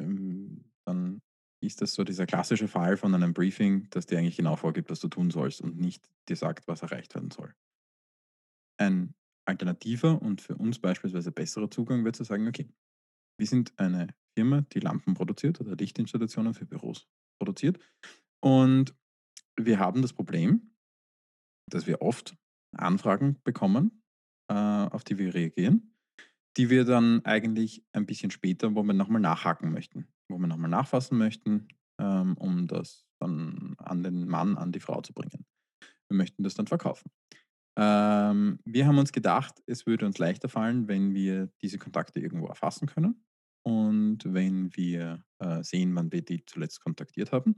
Ähm, 0.00 0.64
dann 0.84 1.22
ist 1.60 1.80
das 1.80 1.94
so 1.94 2.02
dieser 2.02 2.26
klassische 2.26 2.66
Fall 2.66 2.96
von 2.96 3.14
einem 3.14 3.32
Briefing, 3.32 3.88
das 3.90 4.06
dir 4.06 4.18
eigentlich 4.18 4.36
genau 4.36 4.56
vorgibt, 4.56 4.90
was 4.90 5.00
du 5.00 5.08
tun 5.08 5.30
sollst 5.30 5.60
und 5.60 5.78
nicht 5.78 6.10
dir 6.28 6.36
sagt, 6.36 6.66
was 6.66 6.82
erreicht 6.82 7.14
werden 7.14 7.30
soll. 7.30 7.54
Ein 8.78 9.14
alternativer 9.44 10.20
und 10.20 10.40
für 10.40 10.56
uns 10.56 10.78
beispielsweise 10.80 11.30
besserer 11.30 11.70
Zugang 11.70 12.04
wäre 12.04 12.12
zu 12.12 12.24
sagen, 12.24 12.48
okay, 12.48 12.68
wir 13.38 13.46
sind 13.46 13.72
eine 13.78 14.08
Firma, 14.34 14.62
die 14.72 14.80
Lampen 14.80 15.14
produziert 15.14 15.60
oder 15.60 15.76
Lichtinstallationen 15.76 16.54
für 16.54 16.66
Büros 16.66 17.08
produziert. 17.38 17.78
Und 18.40 18.94
wir 19.56 19.78
haben 19.78 20.02
das 20.02 20.12
Problem, 20.12 20.74
dass 21.70 21.86
wir 21.86 22.02
oft 22.02 22.36
Anfragen 22.72 23.40
bekommen, 23.44 24.02
äh, 24.48 24.54
auf 24.54 25.04
die 25.04 25.18
wir 25.18 25.34
reagieren, 25.34 25.94
die 26.56 26.70
wir 26.70 26.84
dann 26.84 27.24
eigentlich 27.24 27.84
ein 27.92 28.06
bisschen 28.06 28.30
später, 28.30 28.74
wo 28.74 28.82
wir 28.82 28.94
nochmal 28.94 29.20
nachhaken 29.20 29.72
möchten, 29.72 30.08
wo 30.28 30.38
wir 30.38 30.46
nochmal 30.46 30.70
nachfassen 30.70 31.18
möchten, 31.18 31.68
ähm, 32.00 32.36
um 32.36 32.66
das 32.66 33.06
dann 33.20 33.74
an 33.78 34.02
den 34.02 34.26
Mann, 34.26 34.56
an 34.56 34.72
die 34.72 34.80
Frau 34.80 35.00
zu 35.00 35.12
bringen. 35.12 35.46
Wir 36.08 36.16
möchten 36.16 36.42
das 36.42 36.54
dann 36.54 36.66
verkaufen. 36.66 37.10
Ähm, 37.78 38.58
wir 38.64 38.86
haben 38.86 38.98
uns 38.98 39.12
gedacht, 39.12 39.62
es 39.66 39.86
würde 39.86 40.04
uns 40.04 40.18
leichter 40.18 40.48
fallen, 40.48 40.88
wenn 40.88 41.14
wir 41.14 41.50
diese 41.62 41.78
Kontakte 41.78 42.20
irgendwo 42.20 42.46
erfassen 42.46 42.86
können 42.86 43.24
und 43.64 44.18
wenn 44.26 44.76
wir 44.76 45.24
äh, 45.38 45.62
sehen, 45.62 45.94
wann 45.94 46.12
wir 46.12 46.22
die 46.22 46.44
zuletzt 46.44 46.80
kontaktiert 46.80 47.32
haben. 47.32 47.56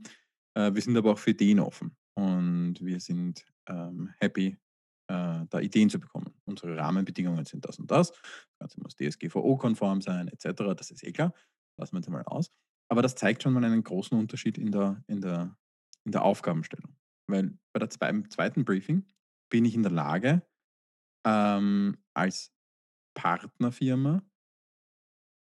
Äh, 0.53 0.73
wir 0.73 0.81
sind 0.81 0.95
aber 0.95 1.11
auch 1.11 1.19
für 1.19 1.31
Ideen 1.31 1.59
offen 1.59 1.97
und 2.17 2.75
wir 2.79 2.99
sind 3.01 3.45
ähm, 3.67 4.13
happy, 4.19 4.57
äh, 5.07 5.45
da 5.49 5.59
Ideen 5.59 5.89
zu 5.89 5.99
bekommen. 5.99 6.33
Unsere 6.45 6.77
Rahmenbedingungen 6.77 7.45
sind 7.45 7.65
das 7.65 7.79
und 7.79 7.89
das. 7.91 8.11
Das 8.11 8.59
Ganze 8.59 8.81
muss 8.81 8.95
DSGVO-konform 8.95 10.01
sein, 10.01 10.27
etc. 10.27 10.75
Das 10.75 10.91
ist 10.91 11.03
eh 11.03 11.11
klar. 11.11 11.33
Lassen 11.77 11.95
wir 11.95 11.99
jetzt 11.99 12.09
mal 12.09 12.23
aus. 12.23 12.51
Aber 12.89 13.01
das 13.01 13.15
zeigt 13.15 13.43
schon 13.43 13.53
mal 13.53 13.63
einen 13.63 13.83
großen 13.83 14.17
Unterschied 14.17 14.57
in 14.57 14.71
der, 14.71 15.03
in 15.07 15.21
der, 15.21 15.55
in 16.05 16.11
der 16.11 16.23
Aufgabenstellung. 16.23 16.95
Weil 17.27 17.57
bei 17.73 17.79
der, 17.79 17.89
beim 17.99 18.29
zweiten 18.29 18.65
Briefing 18.65 19.05
bin 19.49 19.65
ich 19.65 19.75
in 19.75 19.83
der 19.83 19.91
Lage, 19.91 20.41
ähm, 21.25 21.97
als 22.13 22.51
Partnerfirma 23.15 24.23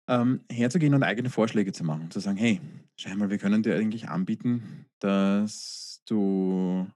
ähm, 0.09 0.45
herzugehen 0.51 0.95
und 0.95 1.05
eigene 1.05 1.31
Vorschläge 1.31 1.73
zu 1.73 1.85
machen. 1.85 2.11
Zu 2.11 2.21
sagen, 2.21 2.37
hey, 2.37 2.61
schau 2.97 3.15
mal, 3.17 3.31
wir 3.31 3.39
können 3.39 3.63
dir 3.63 3.77
eigentlich 3.77 4.09
anbieten, 4.09 4.87
dass 4.99 6.03
du 6.07 6.89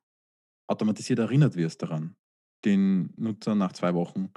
automatisiert 0.67 1.21
erinnert 1.21 1.57
wirst 1.57 1.83
daran, 1.83 2.17
den 2.65 3.13
Nutzer 3.17 3.55
nach 3.55 3.73
zwei 3.73 3.95
Wochen 3.95 4.31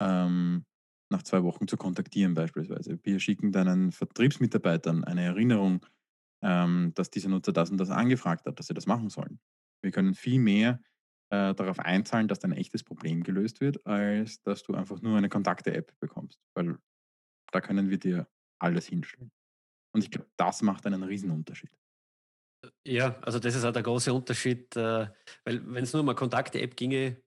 ähm, 0.00 0.64
nach 1.10 1.22
zwei 1.22 1.42
Wochen 1.42 1.66
zu 1.66 1.76
kontaktieren 1.76 2.34
beispielsweise. 2.34 2.98
Wir 3.02 3.18
schicken 3.18 3.52
deinen 3.52 3.92
Vertriebsmitarbeitern 3.92 5.04
eine 5.04 5.24
Erinnerung, 5.24 5.84
ähm, 6.42 6.92
dass 6.94 7.10
dieser 7.10 7.28
Nutzer 7.28 7.52
das 7.52 7.70
und 7.70 7.78
das 7.78 7.90
angefragt 7.90 8.46
hat, 8.46 8.58
dass 8.58 8.68
sie 8.68 8.74
das 8.74 8.86
machen 8.86 9.10
sollen. 9.10 9.40
Wir 9.82 9.90
können 9.90 10.14
viel 10.14 10.38
mehr 10.38 10.80
äh, 11.30 11.54
darauf 11.54 11.78
einzahlen, 11.80 12.28
dass 12.28 12.38
dein 12.38 12.52
echtes 12.52 12.84
Problem 12.84 13.22
gelöst 13.22 13.60
wird, 13.60 13.84
als 13.86 14.40
dass 14.42 14.62
du 14.62 14.74
einfach 14.74 15.02
nur 15.02 15.16
eine 15.18 15.28
Kontakte-App 15.28 15.98
bekommst. 15.98 16.38
Weil 16.54 16.78
da 17.52 17.60
können 17.60 17.90
wir 17.90 17.98
dir 17.98 18.28
alles 18.60 18.86
hinstellen. 18.86 19.32
Und 19.92 20.04
ich 20.04 20.10
glaube, 20.10 20.30
das 20.36 20.62
macht 20.62 20.86
einen 20.86 21.02
Riesenunterschied. 21.02 21.76
Ja, 22.86 23.18
also 23.22 23.38
das 23.38 23.56
ist 23.56 23.64
auch 23.64 23.72
der 23.72 23.82
große 23.82 24.12
Unterschied, 24.12 24.76
äh, 24.76 25.08
weil 25.44 25.74
wenn 25.74 25.82
es 25.82 25.92
nur 25.92 26.02
um 26.02 26.08
eine 26.08 26.14
Kontakte-App 26.14 26.76
ginge, 26.76 27.20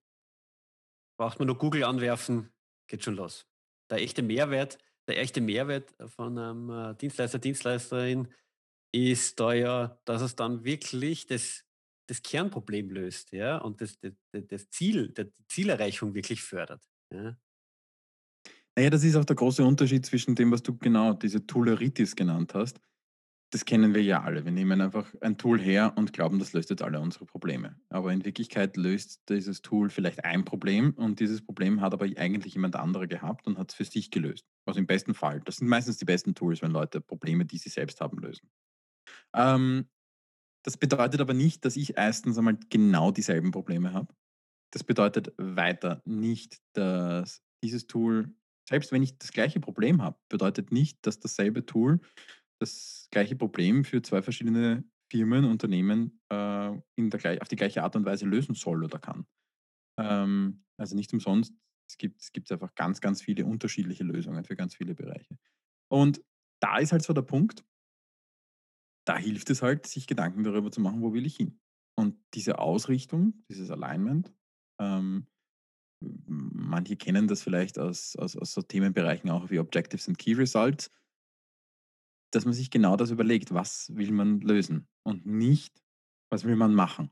braucht 1.18 1.40
man 1.40 1.48
nur 1.48 1.58
Google 1.58 1.84
anwerfen, 1.84 2.52
geht 2.88 3.04
schon 3.04 3.16
los. 3.16 3.48
Der 3.90 4.00
echte 4.00 4.22
Mehrwert, 4.22 4.78
der 5.08 5.20
echte 5.20 5.42
Mehrwert 5.42 5.94
von 6.08 6.38
einem 6.38 6.70
äh, 6.70 6.96
Dienstleister, 6.96 7.40
Dienstleisterin 7.40 8.28
ist 8.94 9.40
da 9.40 9.54
ja, 9.54 10.00
dass 10.06 10.22
es 10.22 10.36
dann 10.36 10.64
wirklich 10.64 11.26
das, 11.26 11.66
das 12.08 12.22
Kernproblem 12.22 12.90
löst, 12.92 13.32
ja, 13.32 13.58
und 13.58 13.82
das, 13.82 14.00
das, 14.00 14.14
das 14.32 14.70
Ziel, 14.70 15.10
die 15.10 15.32
Zielerreichung 15.48 16.14
wirklich 16.14 16.42
fördert. 16.42 16.88
Ja. 17.12 17.38
Naja, 18.76 18.90
das 18.90 19.04
ist 19.04 19.16
auch 19.16 19.26
der 19.26 19.36
große 19.36 19.64
Unterschied 19.64 20.06
zwischen 20.06 20.36
dem, 20.36 20.52
was 20.52 20.64
du 20.64 20.78
genau, 20.78 21.14
diese 21.14 21.46
Tooleritis 21.46 22.16
genannt 22.16 22.54
hast. 22.54 22.80
Das 23.54 23.66
kennen 23.66 23.94
wir 23.94 24.02
ja 24.02 24.24
alle. 24.24 24.46
Wir 24.46 24.52
nehmen 24.52 24.82
einfach 24.82 25.14
ein 25.22 25.38
Tool 25.38 25.62
her 25.62 25.94
und 25.96 26.12
glauben, 26.12 26.40
das 26.40 26.54
löst 26.54 26.72
jetzt 26.72 26.82
alle 26.82 27.00
unsere 27.00 27.28
Probleme. 27.28 27.80
Aber 27.90 28.12
in 28.12 28.26
Wirklichkeit 28.26 28.78
löst 28.78 29.30
dieses 29.30 29.62
Tool 29.62 29.92
vielleicht 29.92 30.26
ein 30.26 30.44
Problem 30.44 30.96
und 30.96 31.20
dieses 31.20 31.46
Problem 31.46 31.80
hat 31.80 31.94
aber 31.94 32.06
eigentlich 32.18 32.56
jemand 32.56 32.76
anderer 32.76 33.06
gehabt 33.06 33.46
und 33.46 33.60
hat 33.60 33.70
es 33.70 33.76
für 33.76 33.86
sich 33.86 34.10
gelöst. 34.10 34.48
Also 34.66 34.80
im 34.80 34.88
besten 34.88 35.14
Fall. 35.14 35.40
Das 35.46 35.58
sind 35.58 35.68
meistens 35.68 35.98
die 35.98 36.06
besten 36.06 36.34
Tools, 36.34 36.64
wenn 36.64 36.72
Leute 36.72 37.00
Probleme, 37.00 37.46
die 37.46 37.60
sie 37.60 37.70
selbst 37.70 38.02
haben, 38.02 38.18
lösen. 38.18 38.50
Ähm, 39.36 39.88
das 40.66 40.76
bedeutet 40.76 41.22
aber 41.22 41.36
nicht, 41.36 41.64
dass 41.64 41.76
ich 41.76 41.96
erstens 41.96 42.40
einmal 42.40 42.58
genau 42.72 43.12
dieselben 43.12 43.52
Probleme 43.52 43.94
habe. 43.94 44.12
Das 44.72 44.84
bedeutet 44.84 45.32
weiter 45.38 46.02
nicht, 46.06 46.58
dass 46.74 47.44
dieses 47.64 47.86
Tool 47.86 48.34
selbst 48.68 48.92
wenn 48.92 49.04
ich 49.04 49.18
das 49.18 49.32
gleiche 49.32 49.60
Problem 49.60 50.02
habe, 50.02 50.18
bedeutet 50.30 50.72
nicht, 50.72 51.06
dass 51.06 51.20
dasselbe 51.20 51.66
Tool 51.66 52.00
das 52.64 53.08
gleiche 53.12 53.36
Problem 53.36 53.84
für 53.84 54.02
zwei 54.02 54.22
verschiedene 54.22 54.84
Firmen, 55.12 55.46
Unternehmen 55.46 56.20
äh, 56.30 56.72
in 56.96 57.10
der, 57.10 57.42
auf 57.42 57.48
die 57.48 57.56
gleiche 57.56 57.84
Art 57.84 57.96
und 57.96 58.06
Weise 58.06 58.26
lösen 58.26 58.56
soll 58.56 58.84
oder 58.84 59.00
kann. 59.00 59.26
Ähm, 60.00 60.64
also 60.78 60.96
nicht 60.96 61.14
umsonst, 61.14 61.54
es 61.88 61.98
gibt, 61.98 62.22
es 62.22 62.32
gibt 62.32 62.52
einfach 62.52 62.74
ganz, 62.76 63.02
ganz 63.02 63.22
viele 63.22 63.46
unterschiedliche 63.46 64.04
Lösungen 64.04 64.44
für 64.44 64.56
ganz 64.56 64.76
viele 64.76 64.96
Bereiche. 64.96 65.38
Und 65.92 66.24
da 66.60 66.78
ist 66.78 66.92
halt 66.92 67.04
so 67.04 67.14
der 67.14 67.22
Punkt, 67.22 67.64
da 69.06 69.18
hilft 69.18 69.50
es 69.50 69.62
halt, 69.62 69.86
sich 69.86 70.08
Gedanken 70.08 70.44
darüber 70.44 70.72
zu 70.72 70.82
machen, 70.82 71.02
wo 71.02 71.14
will 71.14 71.26
ich 71.26 71.36
hin. 71.36 71.60
Und 71.96 72.18
diese 72.34 72.58
Ausrichtung, 72.60 73.44
dieses 73.50 73.70
Alignment, 73.70 74.34
ähm, 74.80 75.28
manche 76.02 76.96
kennen 76.96 77.28
das 77.28 77.44
vielleicht 77.44 77.78
aus, 77.78 78.16
aus, 78.16 78.36
aus 78.36 78.54
so 78.54 78.62
Themenbereichen 78.62 79.30
auch 79.30 79.50
wie 79.50 79.60
Objectives 79.60 80.08
and 80.08 80.18
Key 80.18 80.34
Results, 80.34 80.90
dass 82.36 82.46
man 82.46 82.54
sich 82.54 82.72
genau 82.72 82.96
das 82.96 83.12
überlegt, 83.12 83.54
was 83.54 83.96
will 83.96 84.12
man 84.12 84.42
lösen 84.42 84.88
und 85.04 85.26
nicht, 85.26 85.84
was 86.30 86.44
will 86.46 86.56
man 86.56 86.74
machen. 86.74 87.12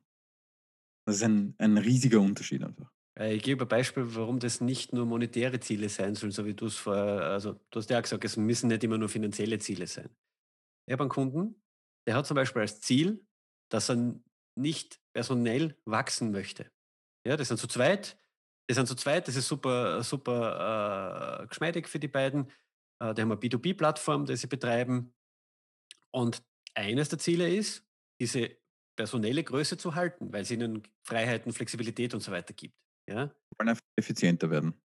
Das 1.06 1.18
ist 1.18 1.24
ein, 1.24 1.56
ein 1.58 1.78
riesiger 1.78 2.20
Unterschied 2.20 2.64
einfach. 2.64 2.92
Ich 3.20 3.44
gebe 3.44 3.66
ein 3.66 3.68
Beispiel, 3.68 4.16
warum 4.16 4.40
das 4.40 4.62
nicht 4.62 4.94
nur 4.94 5.06
monetäre 5.06 5.60
Ziele 5.60 5.90
sein 5.90 6.16
sollen, 6.16 6.32
so 6.32 6.46
wie 6.46 6.54
du 6.54 6.68
es 6.68 6.78
vorher, 6.78 7.26
also 7.26 7.60
du 7.70 7.80
hast 7.80 7.90
ja 7.90 8.00
gesagt, 8.00 8.24
es 8.24 8.38
müssen 8.38 8.70
nicht 8.70 8.84
immer 8.84 8.98
nur 8.98 9.10
finanzielle 9.10 9.60
Ziele 9.60 9.86
sein. 9.86 10.10
Ich 10.88 10.94
habe 10.94 11.04
einen 11.04 11.10
Kunden, 11.10 11.62
der 12.08 12.16
hat 12.16 12.26
zum 12.26 12.36
Beispiel 12.36 12.62
als 12.62 12.80
Ziel, 12.80 13.26
dass 13.70 13.90
er 13.90 14.16
nicht 14.56 15.00
personell 15.14 15.78
wachsen 15.86 16.32
möchte. 16.32 16.72
Ja, 17.26 17.38
das 17.38 17.50
sind 17.50 17.58
zu 17.58 17.68
zweit, 17.68 18.18
die 18.70 18.74
sind 18.74 18.88
zu 18.88 18.96
zweit, 18.96 19.28
das 19.28 19.36
ist 19.36 19.48
super, 19.48 20.02
super 20.04 21.42
äh, 21.44 21.48
geschmeidig 21.48 21.88
für 21.88 22.00
die 22.00 22.08
beiden. 22.08 22.50
Äh, 23.02 23.14
die 23.16 23.22
haben 23.22 23.32
eine 23.32 23.40
B2B-Plattform, 23.40 24.26
die 24.26 24.38
sie 24.38 24.48
betreiben. 24.48 25.14
Und 26.12 26.44
eines 26.76 27.10
der 27.10 27.20
Ziele 27.20 27.54
ist, 27.54 27.84
diese 28.22 28.56
personelle 28.96 29.44
Größe 29.44 29.78
zu 29.78 29.96
halten, 29.96 30.32
weil 30.32 30.46
sie 30.46 30.54
ihnen 30.54 30.84
Freiheiten, 31.04 31.52
Flexibilität 31.52 32.14
und 32.14 32.22
so 32.22 32.32
weiter 32.32 32.54
gibt. 32.54 32.76
Ja? 33.10 33.28
Sie 33.28 33.60
wollen 33.60 33.70
einfach 33.70 33.86
effizienter 33.96 34.50
werden. 34.52 34.80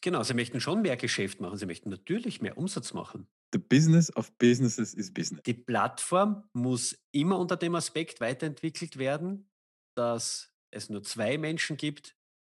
Genau, 0.00 0.22
sie 0.22 0.34
möchten 0.34 0.60
schon 0.60 0.82
mehr 0.82 0.96
Geschäft 0.96 1.40
machen. 1.40 1.56
Sie 1.56 1.66
möchten 1.66 1.90
natürlich 1.90 2.40
mehr 2.40 2.56
Umsatz 2.56 2.94
machen. 2.94 3.26
The 3.52 3.58
business 3.58 4.14
of 4.16 4.30
businesses 4.38 4.94
is 4.94 5.12
business. 5.12 5.42
Die 5.42 5.54
Plattform 5.54 6.48
muss 6.52 6.96
immer 7.10 7.38
unter 7.38 7.56
dem 7.56 7.74
Aspekt 7.74 8.20
weiterentwickelt 8.20 8.98
werden, 8.98 9.50
dass 9.96 10.54
es 10.70 10.88
nur 10.88 11.02
zwei 11.02 11.36
Menschen 11.36 11.76
gibt, 11.76 12.16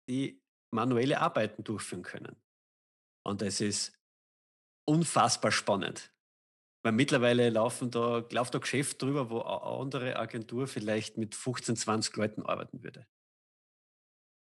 die 0.09 0.43
manuelle 0.71 1.21
Arbeiten 1.21 1.63
durchführen 1.63 2.03
können. 2.03 2.35
Und 3.23 3.41
es 3.41 3.61
ist 3.61 3.98
unfassbar 4.89 5.51
spannend. 5.51 6.11
Weil 6.83 6.93
mittlerweile 6.93 7.49
laufen 7.49 7.91
da, 7.91 8.25
läuft 8.31 8.55
da 8.55 8.59
Geschäft 8.59 9.01
drüber, 9.01 9.29
wo 9.29 9.41
eine 9.41 9.61
andere 9.61 10.15
Agentur 10.15 10.67
vielleicht 10.67 11.17
mit 11.17 11.35
15, 11.35 11.75
20 11.75 12.15
Leuten 12.15 12.41
arbeiten 12.43 12.83
würde. 12.83 13.05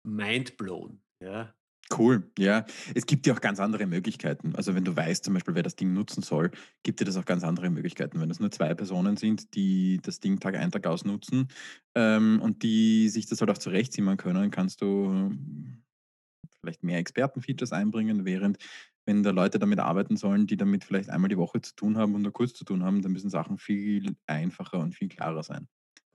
Mind 0.06 0.58
blown. 0.58 1.02
Ja. 1.22 1.54
Cool, 1.96 2.32
ja. 2.40 2.66
Es 2.96 3.06
gibt 3.06 3.28
ja 3.28 3.34
auch 3.34 3.42
ganz 3.42 3.60
andere 3.60 3.86
Möglichkeiten. 3.86 4.56
Also 4.56 4.74
wenn 4.74 4.86
du 4.86 4.96
weißt 4.96 5.26
zum 5.26 5.34
Beispiel, 5.34 5.54
wer 5.54 5.64
das 5.64 5.76
Ding 5.76 5.94
nutzen 5.94 6.24
soll, 6.24 6.50
gibt 6.82 7.02
dir 7.02 7.06
das 7.06 7.18
auch 7.18 7.26
ganz 7.26 7.44
andere 7.44 7.70
Möglichkeiten. 7.70 8.20
Wenn 8.20 8.32
es 8.32 8.40
nur 8.40 8.52
zwei 8.52 8.74
Personen 8.74 9.18
sind, 9.18 9.54
die 9.54 10.00
das 10.02 10.20
Ding 10.20 10.40
Tag 10.40 10.56
ein, 10.56 10.72
Tag 10.72 10.88
aus 10.88 11.04
nutzen 11.04 11.50
ähm, 11.94 12.42
und 12.42 12.64
die 12.64 13.10
sich 13.10 13.28
das 13.28 13.42
halt 13.42 13.52
auch 13.52 13.58
zurechtziehen 13.58 14.18
können, 14.18 14.50
kannst 14.50 14.82
du 14.82 15.08
hm, 15.08 15.84
vielleicht 16.62 16.84
mehr 16.84 17.00
Expertenfeatures 17.00 17.74
einbringen, 17.74 18.24
während 18.24 18.58
wenn 19.06 19.24
da 19.24 19.32
Leute 19.32 19.60
damit 19.60 19.80
arbeiten 19.80 20.18
sollen, 20.18 20.48
die 20.48 20.58
damit 20.58 20.84
vielleicht 20.84 21.10
einmal 21.10 21.30
die 21.30 21.38
Woche 21.38 21.62
zu 21.62 21.76
tun 21.76 21.98
haben 21.98 22.16
und 22.16 22.22
nur 22.22 22.32
kurz 22.32 22.54
zu 22.54 22.66
tun 22.66 22.84
haben, 22.84 23.02
dann 23.02 23.12
müssen 23.12 23.30
Sachen 23.30 23.58
viel 23.58 24.16
einfacher 24.28 24.80
und 24.80 24.96
viel 24.96 25.10
klarer 25.10 25.44
sein. 25.44 25.68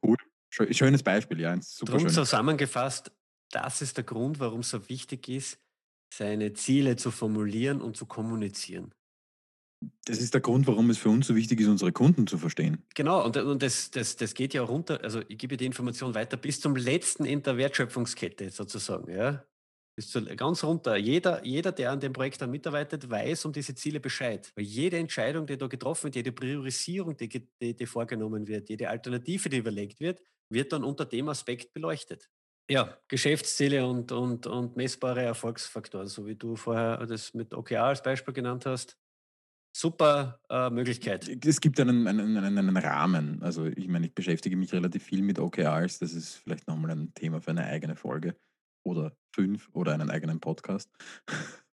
Cool. 0.03 0.16
Schönes 0.51 1.03
Beispiel, 1.03 1.40
ja. 1.40 1.61
Super 1.61 1.92
Drum 1.92 2.01
schönes. 2.01 2.14
zusammengefasst, 2.14 3.12
das 3.51 3.83
ist 3.83 3.96
der 3.96 4.05
Grund, 4.05 4.40
warum 4.40 4.61
es 4.61 4.70
so 4.70 4.88
wichtig 4.88 5.29
ist, 5.29 5.59
seine 6.12 6.55
Ziele 6.55 6.96
zu 6.96 7.11
formulieren 7.11 7.83
und 7.83 7.96
zu 7.96 8.07
kommunizieren. 8.07 8.94
Das 10.07 10.18
ist 10.18 10.35
der 10.35 10.40
Grund, 10.40 10.66
warum 10.66 10.90
es 10.90 10.98
für 10.98 11.11
uns 11.11 11.27
so 11.27 11.37
wichtig 11.37 11.61
ist, 11.61 11.68
unsere 11.68 11.92
Kunden 11.92 12.27
zu 12.27 12.38
verstehen. 12.38 12.83
Genau, 12.94 13.24
und, 13.24 13.37
und 13.37 13.62
das, 13.62 13.90
das, 13.90 14.16
das 14.16 14.35
geht 14.35 14.55
ja 14.55 14.62
runter, 14.62 15.01
also 15.05 15.20
ich 15.29 15.38
gebe 15.38 15.57
die 15.57 15.66
Information 15.66 16.14
weiter 16.14 16.37
bis 16.37 16.61
zum 16.61 16.74
letzten 16.74 17.24
in 17.24 17.42
der 17.42 17.57
Wertschöpfungskette 17.57 18.51
sozusagen, 18.51 19.12
ja. 19.12 19.44
Bis 19.98 20.12
zu, 20.12 20.24
ganz 20.24 20.62
runter. 20.62 20.94
Jeder, 20.96 21.44
jeder, 21.44 21.72
der 21.72 21.90
an 21.90 21.98
dem 21.98 22.12
Projekt 22.12 22.40
dann 22.40 22.52
mitarbeitet, 22.52 23.11
weiß 23.11 23.46
um 23.46 23.52
diese 23.52 23.74
Ziele 23.74 23.98
Bescheid. 23.98 24.52
Weil 24.54 24.64
jede 24.64 24.96
Entscheidung, 24.96 25.44
die 25.44 25.58
da 25.58 25.66
getroffen 25.66 26.04
wird, 26.04 26.14
jede 26.14 26.30
Priorisierung, 26.30 27.16
die, 27.16 27.28
die, 27.28 27.74
die 27.74 27.87
vorgenommen 27.87 28.46
wird, 28.46 28.68
jede 28.68 28.88
Alternative, 28.88 29.48
die 29.48 29.56
überlegt 29.56 29.98
wird, 29.98 30.22
wird 30.50 30.72
dann 30.72 30.84
unter 30.84 31.04
dem 31.04 31.28
Aspekt 31.28 31.72
beleuchtet. 31.72 32.30
Ja, 32.70 32.96
Geschäftsziele 33.08 33.84
und, 33.84 34.12
und, 34.12 34.46
und 34.46 34.76
messbare 34.76 35.22
Erfolgsfaktoren, 35.22 36.06
so 36.06 36.28
wie 36.28 36.37
du 36.37 36.54
vorher 36.54 37.04
das 37.04 37.34
mit 37.34 37.52
OKR 37.52 37.82
als 37.82 38.00
Beispiel 38.00 38.34
genannt 38.34 38.66
hast. 38.66 38.96
Super 39.76 40.40
äh, 40.48 40.70
Möglichkeit. 40.70 41.28
Es 41.44 41.61
gibt 41.61 41.80
einen, 41.80 42.06
einen, 42.06 42.37
einen, 42.37 42.76
Rahmen. 42.76 43.42
Also 43.42 43.66
ich 43.66 43.88
meine, 43.88 44.06
ich 44.06 44.14
beschäftige 44.14 44.56
mich 44.56 44.72
relativ 44.72 45.02
viel 45.02 45.22
mit 45.22 45.40
OKRs. 45.40 45.98
Das 45.98 46.12
ist 46.14 46.37
vielleicht 46.37 46.68
nochmal 46.68 46.92
ein 46.92 47.12
Thema 47.14 47.40
für 47.40 47.50
eine 47.50 47.64
eigene 47.64 47.96
Folge 47.96 48.37
oder 48.88 49.16
fünf 49.35 49.68
oder 49.72 49.94
einen 49.94 50.11
eigenen 50.11 50.40
Podcast. 50.40 50.90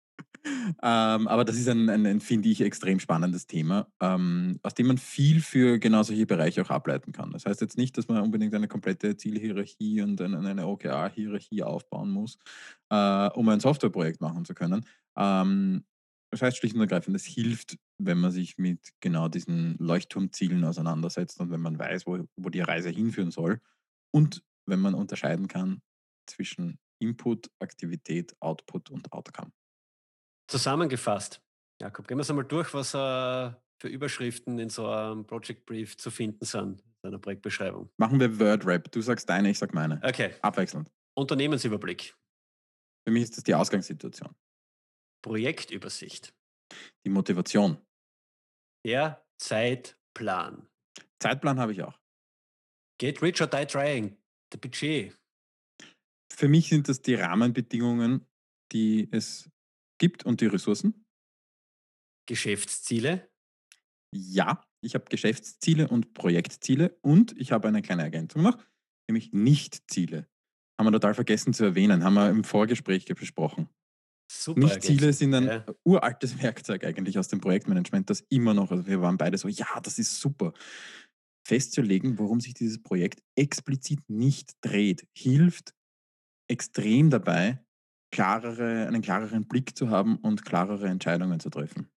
ähm, 0.45 1.27
aber 1.27 1.45
das 1.45 1.55
ist 1.55 1.69
ein, 1.69 1.89
ein, 1.89 2.05
ein 2.05 2.19
finde 2.19 2.49
ich, 2.49 2.61
extrem 2.61 2.99
spannendes 2.99 3.47
Thema, 3.47 3.87
ähm, 4.01 4.59
aus 4.63 4.73
dem 4.73 4.87
man 4.87 4.97
viel 4.97 5.41
für 5.41 5.79
genau 5.79 6.03
solche 6.03 6.25
Bereiche 6.25 6.61
auch 6.61 6.69
ableiten 6.69 7.11
kann. 7.11 7.31
Das 7.31 7.45
heißt 7.45 7.61
jetzt 7.61 7.77
nicht, 7.77 7.97
dass 7.97 8.07
man 8.07 8.21
unbedingt 8.21 8.53
eine 8.53 8.67
komplette 8.67 9.15
Zielhierarchie 9.15 10.01
und 10.01 10.21
eine, 10.21 10.37
eine 10.39 10.67
OKR-Hierarchie 10.67 11.63
aufbauen 11.63 12.09
muss, 12.09 12.37
äh, 12.89 13.29
um 13.29 13.47
ein 13.49 13.59
Softwareprojekt 13.59 14.21
machen 14.21 14.45
zu 14.45 14.53
können. 14.53 14.85
Ähm, 15.15 15.85
das 16.31 16.41
heißt 16.41 16.57
schlicht 16.57 16.73
und 16.73 16.81
ergreifend, 16.81 17.15
es 17.15 17.25
hilft, 17.25 17.77
wenn 17.99 18.17
man 18.17 18.31
sich 18.31 18.57
mit 18.57 18.79
genau 19.01 19.27
diesen 19.27 19.77
Leuchtturmzielen 19.77 20.63
auseinandersetzt 20.63 21.39
und 21.39 21.51
wenn 21.51 21.61
man 21.61 21.77
weiß, 21.77 22.07
wo, 22.07 22.25
wo 22.35 22.49
die 22.49 22.61
Reise 22.61 22.89
hinführen 22.89 23.29
soll 23.29 23.61
und 24.11 24.43
wenn 24.65 24.79
man 24.79 24.95
unterscheiden 24.95 25.47
kann 25.47 25.81
zwischen 26.25 26.79
Input, 27.03 27.51
Aktivität, 27.59 28.35
Output 28.39 28.89
und 28.89 29.11
Outcome. 29.11 29.51
Zusammengefasst, 30.49 31.41
Jakob, 31.81 32.07
gehen 32.07 32.17
wir 32.17 32.21
es 32.21 32.29
einmal 32.29 32.45
durch, 32.45 32.73
was 32.73 32.93
äh, 32.93 33.51
für 33.81 33.87
Überschriften 33.87 34.59
in 34.59 34.69
so 34.69 34.87
einem 34.87 35.25
Project 35.25 35.65
Brief 35.65 35.97
zu 35.97 36.09
finden 36.09 36.45
sind, 36.45 36.81
in 37.01 37.09
einer 37.09 37.19
Projektbeschreibung. 37.19 37.89
Machen 37.97 38.19
wir 38.19 38.39
Word-Rap. 38.39 38.91
Du 38.91 39.01
sagst 39.01 39.29
deine, 39.29 39.49
ich 39.49 39.59
sag 39.59 39.73
meine. 39.73 40.01
Okay. 40.03 40.33
Abwechselnd. 40.41 40.89
Unternehmensüberblick. 41.15 42.15
Für 43.05 43.11
mich 43.11 43.23
ist 43.23 43.37
das 43.37 43.43
die 43.43 43.53
Ausgangssituation. 43.53 44.33
Projektübersicht. 45.21 46.33
Die 47.05 47.09
Motivation. 47.09 47.77
Der 48.85 49.25
Zeitplan. 49.37 50.67
Zeitplan 51.19 51.59
habe 51.59 51.73
ich 51.73 51.83
auch. 51.83 51.99
Get 52.99 53.21
rich 53.21 53.41
or 53.41 53.47
die 53.47 53.65
trying. 53.65 54.17
Der 54.53 54.59
Budget. 54.59 55.17
Für 56.35 56.47
mich 56.47 56.69
sind 56.69 56.89
das 56.89 57.01
die 57.01 57.15
Rahmenbedingungen, 57.15 58.25
die 58.71 59.07
es 59.11 59.49
gibt 59.99 60.25
und 60.25 60.41
die 60.41 60.47
Ressourcen. 60.47 61.05
Geschäftsziele? 62.27 63.29
Ja, 64.15 64.63
ich 64.81 64.95
habe 64.95 65.05
Geschäftsziele 65.05 65.87
und 65.87 66.13
Projektziele 66.13 66.97
und 67.01 67.39
ich 67.39 67.51
habe 67.51 67.67
eine 67.67 67.81
kleine 67.81 68.03
Ergänzung 68.03 68.41
noch, 68.41 68.57
nämlich 69.07 69.31
Nicht-Ziele. 69.31 70.27
Haben 70.79 70.87
wir 70.87 70.91
total 70.93 71.13
vergessen 71.13 71.53
zu 71.53 71.65
erwähnen, 71.65 72.03
haben 72.03 72.15
wir 72.15 72.29
im 72.29 72.43
Vorgespräch 72.43 73.05
besprochen. 73.05 73.69
Nicht-Ziele 74.55 75.13
sind 75.13 75.35
ein 75.35 75.45
ja. 75.45 75.65
uraltes 75.83 76.37
Werkzeug 76.41 76.83
eigentlich 76.83 77.19
aus 77.19 77.27
dem 77.27 77.41
Projektmanagement, 77.41 78.09
das 78.09 78.21
immer 78.29 78.53
noch, 78.55 78.71
also 78.71 78.87
wir 78.87 79.01
waren 79.01 79.17
beide 79.17 79.37
so, 79.37 79.47
ja, 79.47 79.79
das 79.81 79.99
ist 79.99 80.19
super. 80.19 80.53
Festzulegen, 81.45 82.17
worum 82.17 82.39
sich 82.39 82.53
dieses 82.53 82.81
Projekt 82.81 83.21
explizit 83.35 83.99
nicht 84.07 84.53
dreht, 84.61 85.07
hilft 85.15 85.75
extrem 86.53 87.09
dabei, 87.09 87.59
klarere, 88.11 88.87
einen 88.87 89.01
klareren 89.01 89.45
Blick 89.45 89.75
zu 89.75 89.89
haben 89.89 90.17
und 90.17 90.45
klarere 90.45 90.87
Entscheidungen 90.87 91.39
zu 91.39 91.49
treffen. 91.49 91.89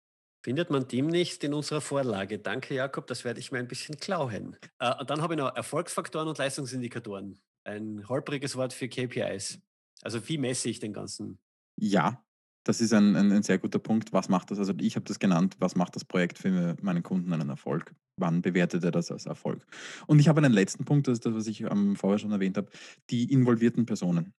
Findet 0.42 0.70
man 0.70 0.88
demnächst 0.88 1.44
in 1.44 1.52
unserer 1.52 1.80
Vorlage. 1.80 2.38
Danke, 2.38 2.74
Jakob, 2.74 3.06
das 3.06 3.24
werde 3.24 3.40
ich 3.40 3.52
mir 3.52 3.58
ein 3.58 3.68
bisschen 3.68 3.98
klauen. 3.98 4.56
Äh, 4.78 5.04
dann 5.04 5.20
habe 5.20 5.34
ich 5.34 5.38
noch 5.38 5.54
Erfolgsfaktoren 5.54 6.28
und 6.28 6.38
Leistungsindikatoren. 6.38 7.38
Ein 7.64 8.08
holpriges 8.08 8.56
Wort 8.56 8.72
für 8.72 8.88
KPIs. 8.88 9.58
Also 10.02 10.26
wie 10.28 10.38
messe 10.38 10.70
ich 10.70 10.78
den 10.78 10.92
ganzen? 10.92 11.38
Ja, 11.78 12.22
das 12.64 12.80
ist 12.80 12.92
ein, 12.92 13.14
ein, 13.14 13.32
ein 13.32 13.42
sehr 13.42 13.58
guter 13.58 13.78
Punkt. 13.78 14.12
Was 14.12 14.28
macht 14.28 14.50
das? 14.50 14.58
Also 14.58 14.72
ich 14.80 14.96
habe 14.96 15.04
das 15.04 15.18
genannt, 15.18 15.56
was 15.58 15.74
macht 15.74 15.96
das 15.96 16.04
Projekt 16.04 16.38
für 16.38 16.76
meinen 16.80 17.02
Kunden 17.02 17.32
einen 17.32 17.50
Erfolg? 17.50 17.94
Wann 18.18 18.40
bewertet 18.40 18.84
er 18.84 18.92
das 18.92 19.10
als 19.10 19.26
Erfolg? 19.26 19.66
Und 20.06 20.20
ich 20.20 20.28
habe 20.28 20.40
einen 20.40 20.54
letzten 20.54 20.84
Punkt, 20.84 21.08
das 21.08 21.14
ist 21.14 21.26
das, 21.26 21.34
was 21.34 21.46
ich 21.46 21.60
ähm, 21.62 21.96
vorher 21.96 22.18
schon 22.18 22.32
erwähnt 22.32 22.56
habe, 22.56 22.70
die 23.10 23.30
involvierten 23.30 23.84
Personen 23.84 24.32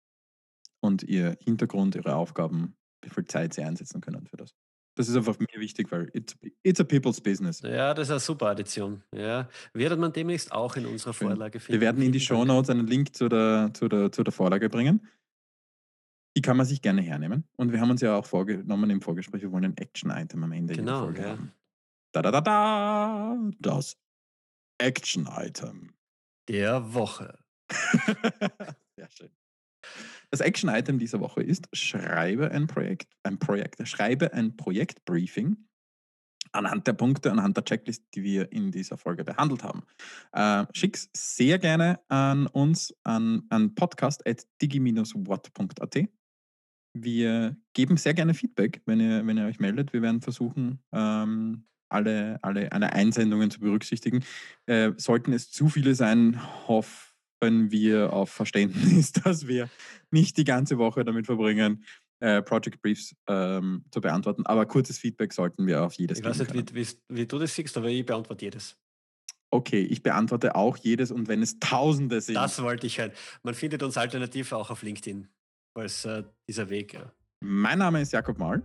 und 0.80 1.02
ihr 1.02 1.36
Hintergrund, 1.40 1.94
ihre 1.94 2.14
Aufgaben, 2.14 2.76
wie 3.02 3.10
viel 3.10 3.24
Zeit 3.24 3.54
sie 3.54 3.62
einsetzen 3.62 4.00
können 4.00 4.26
für 4.26 4.36
das. 4.36 4.54
Das 4.96 5.08
ist 5.08 5.16
einfach 5.16 5.38
mir 5.38 5.60
wichtig, 5.60 5.92
weil 5.92 6.08
it's, 6.14 6.34
it's 6.62 6.80
a 6.80 6.84
people's 6.84 7.20
business. 7.20 7.60
Ja, 7.60 7.92
das 7.92 8.08
ist 8.08 8.12
eine 8.12 8.20
super 8.20 8.46
Addition. 8.46 9.02
Ja. 9.14 9.48
Wird 9.74 9.98
man 9.98 10.10
demnächst 10.12 10.50
auch 10.52 10.74
in 10.76 10.86
unserer 10.86 11.12
Vorlage 11.12 11.60
finden. 11.60 11.80
Wir 11.80 11.86
werden 11.86 12.02
in 12.02 12.12
die 12.12 12.20
Show 12.20 12.44
Notes 12.46 12.70
einen 12.70 12.86
Link 12.86 13.14
zu 13.14 13.28
der, 13.28 13.70
zu, 13.74 13.88
der, 13.88 14.10
zu 14.10 14.24
der 14.24 14.32
Vorlage 14.32 14.70
bringen. 14.70 15.06
Die 16.34 16.40
kann 16.40 16.56
man 16.56 16.64
sich 16.64 16.80
gerne 16.80 17.02
hernehmen. 17.02 17.44
Und 17.56 17.72
wir 17.72 17.80
haben 17.80 17.90
uns 17.90 18.00
ja 18.00 18.16
auch 18.16 18.24
vorgenommen 18.24 18.88
im 18.88 19.02
Vorgespräch, 19.02 19.42
wir 19.42 19.52
wollen 19.52 19.64
ein 19.64 19.76
Action-Item 19.76 20.42
am 20.42 20.52
Ende 20.52 20.74
genau, 20.74 21.00
Folge 21.00 21.22
ja. 21.22 21.28
haben. 21.28 21.52
Da, 22.12 22.22
da, 22.22 22.30
da, 22.30 22.40
da, 22.40 23.38
das 23.60 23.98
Action-Item. 24.78 25.92
Der 26.48 26.94
Woche. 26.94 27.38
Sehr 28.96 29.10
schön. 29.10 29.30
Das 30.30 30.40
Action-Item 30.40 30.98
dieser 30.98 31.20
Woche 31.20 31.42
ist, 31.42 31.68
schreibe 31.72 32.50
ein 32.50 32.66
Projekt, 32.66 33.12
ein 33.22 33.38
Projekt, 33.38 33.86
schreibe 33.86 34.32
ein 34.32 34.56
Projektbriefing 34.56 35.56
anhand 36.52 36.86
der 36.86 36.92
Punkte, 36.94 37.30
anhand 37.30 37.54
der 37.56 37.64
Checklist, 37.64 38.04
die 38.14 38.22
wir 38.22 38.52
in 38.52 38.70
dieser 38.70 38.98
Folge 38.98 39.24
behandelt 39.24 39.64
haben. 39.64 39.82
Äh, 40.32 40.66
schick's 40.72 41.10
sehr 41.14 41.58
gerne 41.58 42.00
an 42.08 42.46
uns 42.46 42.94
an, 43.04 43.42
an 43.50 43.74
podcast.digi-what.at. 43.74 46.08
Wir 46.98 47.56
geben 47.74 47.98
sehr 47.98 48.14
gerne 48.14 48.34
Feedback, 48.34 48.80
wenn 48.86 49.00
ihr, 49.00 49.26
wenn 49.26 49.36
ihr 49.36 49.46
euch 49.46 49.60
meldet. 49.60 49.92
Wir 49.92 50.02
werden 50.02 50.22
versuchen, 50.22 50.80
ähm, 50.92 51.66
alle, 51.88 52.38
alle, 52.42 52.72
alle 52.72 52.92
Einsendungen 52.92 53.50
zu 53.50 53.60
berücksichtigen. 53.60 54.24
Äh, 54.64 54.92
sollten 54.96 55.32
es 55.32 55.50
zu 55.50 55.68
viele 55.68 55.94
sein, 55.94 56.40
hoffe 56.66 57.12
hoffen 57.42 57.70
wir 57.70 58.12
auf 58.12 58.30
Verständnis, 58.30 59.12
dass 59.24 59.46
wir 59.46 59.68
nicht 60.10 60.36
die 60.36 60.44
ganze 60.44 60.78
Woche 60.78 61.04
damit 61.04 61.26
verbringen, 61.26 61.84
äh, 62.20 62.42
Project 62.42 62.80
Briefs 62.82 63.14
ähm, 63.28 63.84
zu 63.90 64.00
beantworten. 64.00 64.46
Aber 64.46 64.66
kurzes 64.66 64.98
Feedback 64.98 65.32
sollten 65.32 65.66
wir 65.66 65.84
auf 65.84 65.94
jedes 65.94 66.18
Ich 66.18 66.24
weiß 66.24 66.38
nicht, 66.38 66.74
wie, 66.74 66.86
wie, 67.08 67.26
du 67.26 67.38
das 67.38 67.54
siehst, 67.54 67.76
aber 67.76 67.88
ich 67.88 68.04
beantworte 68.06 68.44
jedes. 68.44 68.76
Okay, 69.50 69.82
ich 69.82 70.02
beantworte 70.02 70.54
auch 70.56 70.76
jedes 70.76 71.10
und 71.10 71.28
wenn 71.28 71.40
es 71.40 71.58
Tausende 71.60 72.20
sind. 72.20 72.34
Das 72.34 72.60
wollte 72.62 72.86
ich 72.86 72.98
halt. 72.98 73.14
Man 73.42 73.54
findet 73.54 73.82
uns 73.82 73.96
alternativ 73.96 74.52
auch 74.52 74.70
auf 74.70 74.82
LinkedIn. 74.82 75.28
falls 75.74 76.04
äh, 76.04 76.24
dieser 76.48 76.68
Weg. 76.68 76.94
Äh 76.94 77.00
mein 77.40 77.78
Name 77.78 78.00
ist 78.00 78.12
Jakob 78.12 78.38
Mahl. 78.38 78.62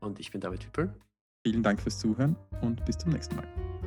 Und 0.00 0.20
ich 0.20 0.30
bin 0.30 0.40
David 0.40 0.64
Hüppel. 0.66 0.94
Vielen 1.44 1.62
Dank 1.62 1.80
fürs 1.80 1.98
Zuhören 1.98 2.36
und 2.60 2.84
bis 2.84 2.98
zum 2.98 3.10
nächsten 3.10 3.34
Mal. 3.36 3.77